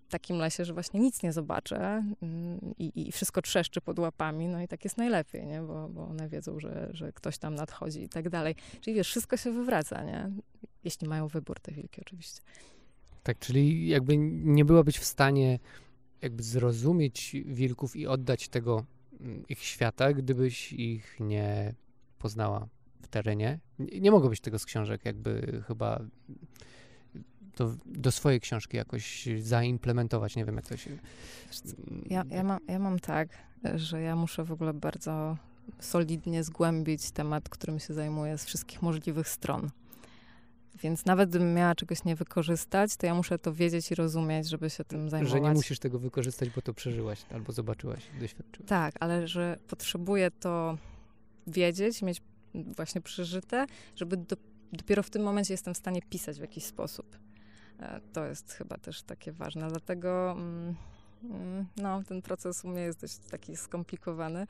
takim 0.10 0.38
lesie, 0.38 0.66
że 0.66 0.74
właśnie 0.74 1.00
nic 1.00 1.24
nie 1.24 1.34
zobaczę 1.34 2.04
mm, 2.22 2.60
i, 2.78 3.08
i 3.08 3.12
wszystko 3.12 3.42
trzeszczy 3.42 3.82
pod 3.82 4.00
łapami, 4.00 4.48
no 4.48 4.62
i 4.62 4.68
tak 4.68 4.84
jest 4.84 4.98
najlepiej, 4.98 5.46
nie? 5.46 5.62
Bo, 5.62 5.90
bo 5.90 6.08
one 6.08 6.30
wiedzą, 6.30 6.60
że, 6.60 6.90
że 6.92 7.14
ktoś 7.14 7.38
tam 7.38 7.56
nadchodzi 7.56 8.04
i 8.04 8.10
tak 8.10 8.30
dalej. 8.30 8.56
Czyli 8.82 8.96
wiesz, 8.96 9.08
wszystko 9.10 9.38
się 9.38 9.52
wywraca, 9.52 10.04
nie? 10.04 10.32
Jeśli 10.84 11.08
mają 11.08 11.28
wybór 11.28 11.60
te 11.60 11.72
wilki 11.72 12.02
oczywiście. 12.02 12.42
Tak, 13.24 13.40
czyli 13.40 13.88
jakby 13.88 14.18
nie 14.18 14.66
byłabyś 14.66 14.98
w 14.98 15.06
stanie 15.06 15.60
jakby 16.22 16.44
zrozumieć 16.44 17.36
wilków 17.46 17.96
i 17.96 18.08
oddać 18.08 18.50
tego 18.50 18.86
mm, 19.20 19.44
ich 19.50 19.60
świata, 19.64 20.14
gdybyś 20.14 20.74
ich 20.74 21.18
nie 21.20 21.76
poznała 22.20 22.68
w 23.02 23.08
terenie. 23.08 23.60
Nie, 23.80 24.00
nie 24.00 24.12
mogło 24.12 24.30
być 24.30 24.40
tego 24.40 24.60
z 24.60 24.66
książek, 24.66 25.06
jakby 25.06 25.64
chyba 25.68 26.02
to 27.56 27.76
do 27.86 28.12
swojej 28.12 28.40
książki 28.40 28.78
jakoś 28.78 29.30
zaimplementować. 29.40 30.36
Nie 30.36 30.46
wiem, 30.46 30.56
jak 30.56 30.68
to 30.68 30.78
się. 30.78 30.98
Ja, 32.10 32.24
ja, 32.30 32.44
mam, 32.44 32.60
ja 32.68 32.80
mam 32.80 33.00
tak, 33.00 33.30
że 33.76 34.02
ja 34.02 34.16
muszę 34.16 34.44
w 34.44 34.52
ogóle 34.52 34.74
bardzo 34.74 35.38
solidnie 35.80 36.44
zgłębić 36.44 37.12
temat, 37.12 37.50
którym 37.50 37.80
się 37.80 37.94
zajmuję 37.94 38.38
z 38.38 38.46
wszystkich 38.46 38.82
możliwych 38.82 39.30
stron. 39.30 39.70
Więc 40.82 41.06
nawet 41.06 41.30
gdybym 41.30 41.54
miała 41.54 41.76
czegoś 41.76 42.04
nie 42.04 42.16
wykorzystać, 42.16 42.98
to 42.98 43.06
ja 43.06 43.16
muszę 43.16 43.40
to 43.40 43.54
wiedzieć 43.54 43.92
i 43.92 43.96
rozumieć, 43.96 44.50
żeby 44.50 44.70
się 44.70 44.84
tym 44.84 45.10
zajmować. 45.10 45.34
Że 45.34 45.42
nie 45.42 45.54
musisz 45.54 45.80
tego 45.80 46.00
wykorzystać, 46.00 46.50
bo 46.50 46.62
to 46.62 46.74
przeżyłaś 46.74 47.26
albo 47.34 47.54
zobaczyłaś, 47.54 48.04
doświadczyłaś. 48.20 48.70
Tak, 48.70 48.96
ale 49.00 49.28
że 49.28 49.58
potrzebuję 49.68 50.32
to 50.32 50.78
wiedzieć, 51.48 52.02
mieć 52.02 52.22
właśnie 52.54 53.02
przeżyte, 53.02 53.66
żeby 53.96 54.18
do, 54.18 54.36
dopiero 54.74 55.04
w 55.04 55.10
tym 55.10 55.24
momencie 55.24 55.54
jestem 55.54 55.74
w 55.74 55.78
stanie 55.78 56.02
pisać 56.02 56.38
w 56.38 56.42
jakiś 56.42 56.64
sposób. 56.64 57.18
E, 57.80 58.02
to 58.14 58.26
jest 58.26 58.54
chyba 58.54 58.78
też 58.78 59.02
takie 59.04 59.32
ważne. 59.32 59.68
Dlatego 59.70 60.32
mm, 60.32 60.76
mm, 61.24 61.66
no, 61.78 62.04
ten 62.04 62.22
proces 62.22 62.66
u 62.66 62.68
mnie 62.68 62.82
jest 62.82 63.02
dość 63.02 63.18
taki 63.18 63.58
skomplikowany. 63.58 64.48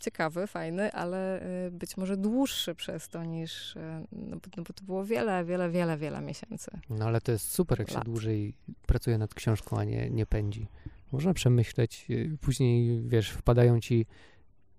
Ciekawy, 0.00 0.46
fajny, 0.46 0.92
ale 0.92 1.42
y, 1.66 1.70
być 1.70 1.96
może 1.96 2.16
dłuższy 2.16 2.74
przez 2.74 3.08
to 3.08 3.24
niż, 3.24 3.76
y, 3.76 3.80
no 4.12 4.36
bo, 4.36 4.42
no 4.56 4.62
bo 4.62 4.72
to 4.72 4.84
było 4.84 5.04
wiele, 5.04 5.44
wiele, 5.44 5.70
wiele, 5.70 5.96
wiele 5.96 6.20
miesięcy. 6.20 6.70
No 6.90 7.04
ale 7.04 7.20
to 7.20 7.32
jest 7.32 7.50
super, 7.50 7.78
jak 7.78 7.90
lat. 7.90 7.98
się 7.98 8.04
dłużej 8.04 8.54
pracuje 8.86 9.18
nad 9.18 9.34
książką, 9.34 9.78
a 9.78 9.84
nie, 9.84 10.10
nie 10.10 10.26
pędzi. 10.26 10.66
Można 11.12 11.34
przemyśleć, 11.34 12.06
y, 12.10 12.38
później, 12.40 13.02
wiesz, 13.08 13.30
wpadają 13.30 13.80
ci 13.80 14.06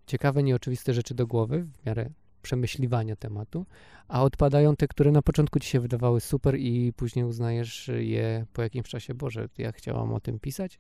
ciekawe, 0.08 0.44
nieoczywiste 0.44 0.94
rzeczy 0.94 1.14
do 1.14 1.28
głowy 1.28 1.64
w 1.64 1.86
miarę 1.86 2.10
przemyśliwania 2.44 3.16
tematu, 3.16 3.66
a 4.08 4.24
odpadają 4.24 4.76
te, 4.76 4.88
które 4.88 5.12
na 5.12 5.22
początku 5.22 5.60
ci 5.60 5.70
się 5.70 5.80
wydawały 5.80 6.22
super 6.22 6.56
i 6.60 6.94
później 6.94 7.26
uznajesz 7.26 7.92
je 7.98 8.46
po 8.54 8.62
jakimś 8.62 8.90
czasie, 8.90 9.14
Boże, 9.14 9.50
ja 9.58 9.72
chciałam 9.72 10.14
o 10.14 10.20
tym 10.20 10.40
pisać. 10.40 10.80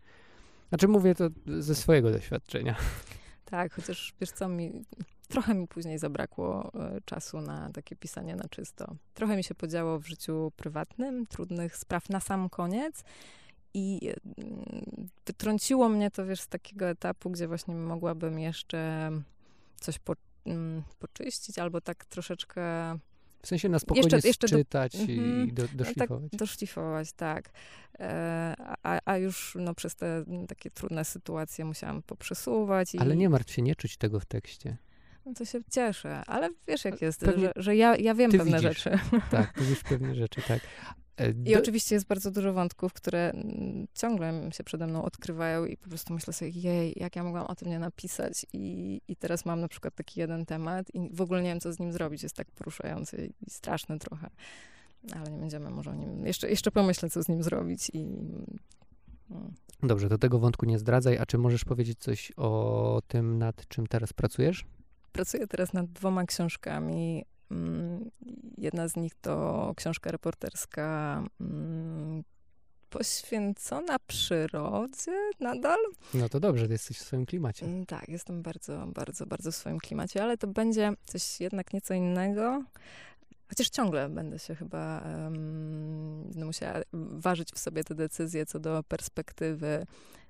Znaczy 0.69 0.87
mówię 0.87 1.15
to 1.15 1.29
ze 1.45 1.75
swojego 1.75 2.11
doświadczenia. 2.11 2.75
Tak, 3.45 3.73
chociaż 3.73 4.13
wiesz 4.21 4.31
co, 4.31 4.49
mi, 4.49 4.71
trochę 5.27 5.53
mi 5.55 5.67
później 5.67 5.99
zabrakło 5.99 6.71
y, 6.97 7.01
czasu 7.05 7.41
na 7.41 7.69
takie 7.71 7.95
pisanie 7.95 8.35
na 8.35 8.47
czysto. 8.49 8.95
Trochę 9.13 9.37
mi 9.37 9.43
się 9.43 9.55
podziało 9.55 9.99
w 9.99 10.07
życiu 10.07 10.51
prywatnym, 10.55 11.25
trudnych 11.25 11.77
spraw 11.77 12.09
na 12.09 12.19
sam 12.19 12.49
koniec 12.49 13.03
i 13.73 14.13
wytrąciło 15.25 15.89
mnie 15.89 16.11
to, 16.11 16.25
wiesz, 16.25 16.41
z 16.41 16.47
takiego 16.47 16.89
etapu, 16.89 17.29
gdzie 17.29 17.47
właśnie 17.47 17.75
mogłabym 17.75 18.39
jeszcze 18.39 19.11
coś 19.75 19.99
po, 19.99 20.13
mm, 20.45 20.83
poczyścić, 20.99 21.59
albo 21.59 21.81
tak 21.81 22.05
troszeczkę 22.05 22.61
w 23.43 23.47
sensie 23.47 23.69
na 23.69 23.79
spokojnie 23.79 24.09
jeszcze, 24.13 24.27
jeszcze 24.27 24.47
czytać 24.47 24.97
do, 24.97 25.03
i 25.03 25.19
mm, 25.19 25.53
do, 25.53 25.63
doszlifować. 25.73 26.31
Tak, 26.31 26.39
doszlifować, 26.39 27.13
tak. 27.13 27.49
E, 27.99 28.55
a, 28.83 28.99
a 29.05 29.17
już 29.17 29.57
no, 29.59 29.73
przez 29.73 29.95
te 29.95 30.25
takie 30.47 30.71
trudne 30.71 31.05
sytuacje 31.05 31.65
musiałam 31.65 32.01
poprzesuwać. 32.01 32.95
I... 32.95 32.99
Ale 32.99 33.15
nie 33.15 33.29
martw 33.29 33.53
się, 33.53 33.61
nie 33.61 33.75
czuć 33.75 33.97
tego 33.97 34.19
w 34.19 34.25
tekście. 34.25 34.77
No 35.25 35.33
to 35.33 35.45
się 35.45 35.59
cieszę, 35.71 36.23
ale 36.27 36.49
wiesz 36.67 36.85
jak 36.85 37.01
jest, 37.01 37.19
Pewnie 37.19 37.45
że, 37.55 37.63
że 37.63 37.75
ja, 37.75 37.95
ja 37.95 38.15
wiem 38.15 38.31
pewne 38.31 38.59
widzisz. 38.59 38.83
rzeczy. 38.83 38.99
Tak, 39.31 39.53
widzisz 39.61 39.83
pewne 39.83 40.15
rzeczy, 40.15 40.41
tak. 40.47 40.61
E, 41.17 41.33
I 41.45 41.55
oczywiście 41.55 41.95
jest 41.95 42.07
bardzo 42.07 42.31
dużo 42.31 42.53
wątków, 42.53 42.93
które 42.93 43.31
mm, 43.31 43.87
ciągle 43.93 44.49
się 44.53 44.63
przede 44.63 44.87
mną 44.87 45.03
odkrywają 45.03 45.65
i 45.65 45.77
po 45.77 45.89
prostu 45.89 46.13
myślę 46.13 46.33
sobie, 46.33 46.51
jej, 46.51 46.93
jak 46.95 47.15
ja 47.15 47.23
mogłam 47.23 47.45
o 47.45 47.55
tym 47.55 47.69
nie 47.69 47.79
napisać 47.79 48.45
i, 48.53 49.01
i 49.07 49.15
teraz 49.15 49.45
mam 49.45 49.61
na 49.61 49.67
przykład 49.67 49.95
taki 49.95 50.19
jeden 50.19 50.45
temat 50.45 50.95
i 50.95 51.09
w 51.11 51.21
ogóle 51.21 51.41
nie 51.41 51.49
wiem, 51.49 51.59
co 51.59 51.73
z 51.73 51.79
nim 51.79 51.91
zrobić. 51.91 52.23
Jest 52.23 52.35
tak 52.35 52.51
poruszający 52.51 53.33
i 53.47 53.49
straszny 53.49 53.99
trochę. 53.99 54.29
Ale 55.15 55.31
nie 55.31 55.39
będziemy 55.39 55.69
może 55.69 55.91
o 55.91 55.95
nim... 55.95 56.25
Jeszcze, 56.25 56.49
jeszcze 56.49 56.71
pomyślę, 56.71 57.09
co 57.09 57.23
z 57.23 57.29
nim 57.29 57.43
zrobić 57.43 57.91
i... 57.93 58.05
Hmm. 59.29 59.53
Dobrze, 59.83 60.09
do 60.09 60.17
tego 60.17 60.39
wątku 60.39 60.65
nie 60.65 60.79
zdradzaj. 60.79 61.17
A 61.17 61.25
czy 61.25 61.37
możesz 61.37 61.65
powiedzieć 61.65 61.99
coś 61.99 62.31
o 62.37 63.01
tym, 63.07 63.37
nad 63.37 63.67
czym 63.67 63.87
teraz 63.87 64.13
pracujesz? 64.13 64.65
Pracuję 65.11 65.47
teraz 65.47 65.73
nad 65.73 65.91
dwoma 65.91 66.25
książkami 66.25 67.23
Mm, 67.23 67.32
jedna 68.57 68.87
z 68.87 68.95
nich 68.95 69.15
to 69.21 69.73
książka 69.75 70.11
reporterska 70.11 71.23
mm, 71.41 72.23
poświęcona 72.89 73.97
przyrodzie 74.07 75.29
nadal. 75.39 75.79
No 76.13 76.29
to 76.29 76.39
dobrze, 76.39 76.65
jesteś 76.65 76.97
w 76.97 77.01
swoim 77.01 77.25
klimacie. 77.25 77.65
Mm, 77.65 77.85
tak, 77.85 78.09
jestem 78.09 78.41
bardzo, 78.41 78.87
bardzo, 78.87 79.25
bardzo 79.25 79.51
w 79.51 79.55
swoim 79.55 79.79
klimacie, 79.79 80.23
ale 80.23 80.37
to 80.37 80.47
będzie 80.47 80.91
coś 81.05 81.39
jednak 81.39 81.73
nieco 81.73 81.93
innego. 81.93 82.63
Chociaż 83.49 83.69
ciągle 83.69 84.09
będę 84.09 84.39
się 84.39 84.55
chyba 84.55 85.01
um, 85.01 86.45
musiała 86.45 86.79
ważyć 86.93 87.49
w 87.49 87.59
sobie 87.59 87.83
te 87.83 87.95
decyzje 87.95 88.45
co 88.45 88.59
do 88.59 88.83
perspektywy 88.83 89.85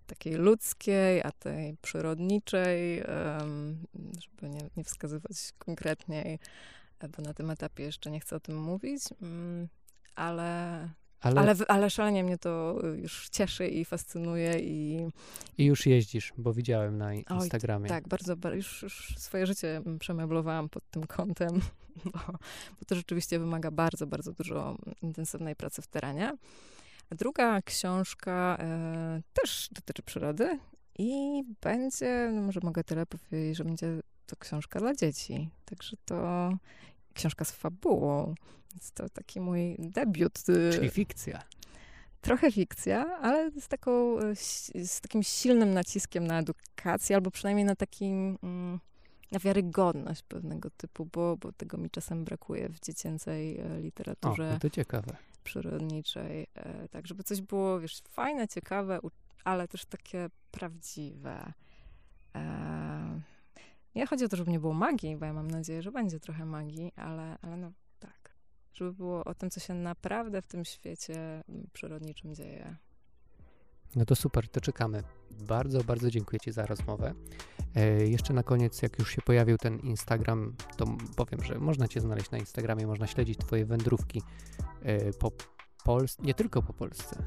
takiej 0.08 0.34
ludzkiej, 0.34 1.24
a 1.24 1.32
tej 1.32 1.78
przyrodniczej, 1.82 3.04
um, 3.04 3.78
żeby 3.94 4.50
nie, 4.50 4.70
nie 4.78 4.84
wskazywać 4.84 5.54
konkretniej 5.58 6.40
bo 7.10 7.24
na 7.24 7.34
tym 7.34 7.50
etapie 7.50 7.84
jeszcze 7.84 8.12
nie 8.12 8.20
chcę 8.20 8.36
o 8.36 8.40
tym 8.40 8.62
mówić, 8.62 9.04
mm, 9.22 9.68
ale, 10.16 10.90
ale, 11.22 11.42
ale, 11.42 11.56
ale 11.68 11.90
szalenie 11.90 12.24
mnie 12.24 12.38
to 12.38 12.80
już 12.96 13.30
cieszy 13.30 13.68
i 13.68 13.86
fascynuje. 13.86 14.60
I, 14.60 15.08
I 15.58 15.66
już 15.66 15.86
jeździsz, 15.86 16.34
bo 16.38 16.54
widziałem 16.54 16.98
na 16.98 17.14
Instagramie. 17.14 17.84
Oj, 17.84 17.90
tak, 17.90 18.08
bardzo, 18.08 18.36
już, 18.54 18.82
już 18.84 19.16
swoje 19.18 19.48
życie 19.48 19.82
przemeblowałam 20.00 20.70
pod 20.70 20.90
tym 20.90 21.08
kątem, 21.08 21.62
bo, 22.14 22.20
bo 22.80 22.86
to 22.88 22.96
rzeczywiście 22.96 23.40
wymaga 23.40 23.72
bardzo, 23.72 24.08
bardzo 24.08 24.34
dużo 24.34 24.78
intensywnej 25.02 25.56
pracy 25.56 25.82
w 25.82 25.88
terenie. 25.88 26.38
Druga 27.12 27.62
książka 27.62 28.58
e, 28.60 29.22
też 29.34 29.70
dotyczy 29.72 30.04
przyrody 30.04 30.60
I 31.00 31.44
będzie, 31.62 32.32
no 32.34 32.42
może 32.42 32.60
mogę 32.64 32.84
tyle 32.84 33.06
powiedzieć, 33.06 33.58
że 33.58 33.64
będzie 33.64 34.00
to 34.26 34.36
książka 34.36 34.80
dla 34.80 34.96
dzieci. 34.96 35.50
Także 35.66 35.98
to 36.06 36.50
książka 37.14 37.46
z 37.46 37.52
fabułą. 37.52 38.36
Więc 38.74 38.92
to 38.92 39.10
taki 39.10 39.40
mój 39.42 39.76
debiut. 39.80 40.40
y, 40.50 40.72
Czyli 40.74 40.90
fikcja. 40.90 41.44
trochę 42.22 42.52
fikcja, 42.52 43.18
ale 43.22 43.52
z, 43.52 43.68
taką, 43.68 44.20
ś- 44.20 44.72
z 44.88 45.02
takim 45.02 45.24
silnym 45.24 45.74
naciskiem 45.74 46.28
na 46.28 46.40
edukację, 46.40 47.16
albo 47.16 47.32
przynajmniej 47.32 47.66
na 47.66 47.76
takim, 47.76 48.38
mm, 48.44 48.80
na 49.32 49.40
wiarygodność 49.40 50.22
pewnego 50.24 50.70
typu, 50.70 51.06
bo, 51.14 51.38
bo 51.38 51.52
tego 51.52 51.78
mi 51.78 51.90
czasem 51.90 52.24
brakuje 52.26 52.70
w 52.70 52.80
dziecięcej 52.80 53.60
e, 53.60 53.66
O, 53.66 53.78
literaturze 53.80 54.50
no 54.54 54.60
to 54.60 54.70
ciekawe. 54.70 55.16
przyrodniczej. 55.44 56.48
E, 56.56 56.88
Tak, 56.88 57.08
żeby 57.08 57.24
coś 57.24 57.42
było, 57.42 57.80
wiesz, 57.80 58.02
fajne, 58.10 58.48
ciekawe, 58.48 59.00
ale 59.44 59.68
też 59.68 59.86
takie 59.86 60.30
prawdziwe. 60.52 61.54
E, 62.36 63.22
Nie 63.96 64.08
chodzi 64.08 64.26
o 64.26 64.30
to, 64.30 64.38
żeby 64.38 64.52
nie 64.52 64.60
było 64.60 64.74
magii, 64.74 65.18
bo 65.18 65.26
ja 65.26 65.34
mam 65.34 65.52
nadzieję, 65.52 65.82
że 65.82 65.92
będzie 65.92 66.20
trochę 66.20 66.46
magii, 66.46 66.92
ale, 66.96 67.38
ale 67.42 67.58
no 67.58 67.72
tak. 68.00 68.36
Żeby 68.74 68.94
było 68.94 69.24
o 69.24 69.36
tym, 69.36 69.50
co 69.50 69.60
się 69.60 69.74
naprawdę 69.74 70.42
w 70.42 70.48
tym 70.48 70.66
świecie 70.66 71.44
mm, 71.50 71.68
przyrodniczym 71.74 72.36
dzieje. 72.36 72.78
No 73.96 74.06
to 74.06 74.16
super, 74.16 74.50
to 74.50 74.62
czekamy. 74.62 75.04
Bardzo, 75.32 75.84
bardzo 75.84 76.12
dziękuję 76.12 76.40
Ci 76.40 76.52
za 76.52 76.66
rozmowę. 76.66 77.14
E, 77.76 78.08
jeszcze 78.08 78.34
na 78.34 78.44
koniec, 78.44 78.82
jak 78.82 79.00
już 79.00 79.12
się 79.12 79.22
pojawił 79.22 79.58
ten 79.58 79.80
Instagram, 79.80 80.56
to 80.78 80.86
powiem, 81.16 81.44
że 81.44 81.60
można 81.60 81.88
Cię 81.88 82.02
znaleźć 82.02 82.32
na 82.32 82.38
Instagramie, 82.38 82.88
można 82.88 83.08
śledzić 83.08 83.38
Twoje 83.38 83.66
wędrówki 83.66 84.22
e, 84.82 85.14
po 85.14 85.32
Polsce, 85.84 86.24
nie 86.24 86.34
tylko 86.34 86.62
po 86.62 86.74
Polsce, 86.74 87.24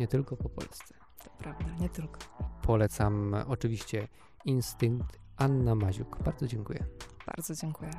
nie 0.00 0.08
tylko 0.08 0.36
po 0.36 0.48
Polsce. 0.48 0.94
To 1.24 1.30
prawda, 1.38 1.74
nie 1.80 1.88
tylko. 1.88 2.18
Polecam 2.62 3.34
oczywiście 3.48 4.08
Instynkt 4.44 5.23
Anna 5.36 5.74
Maziuk. 5.74 6.22
Bardzo 6.22 6.46
dziękuję. 6.46 6.84
Bardzo 7.26 7.54
dziękuję. 7.54 7.90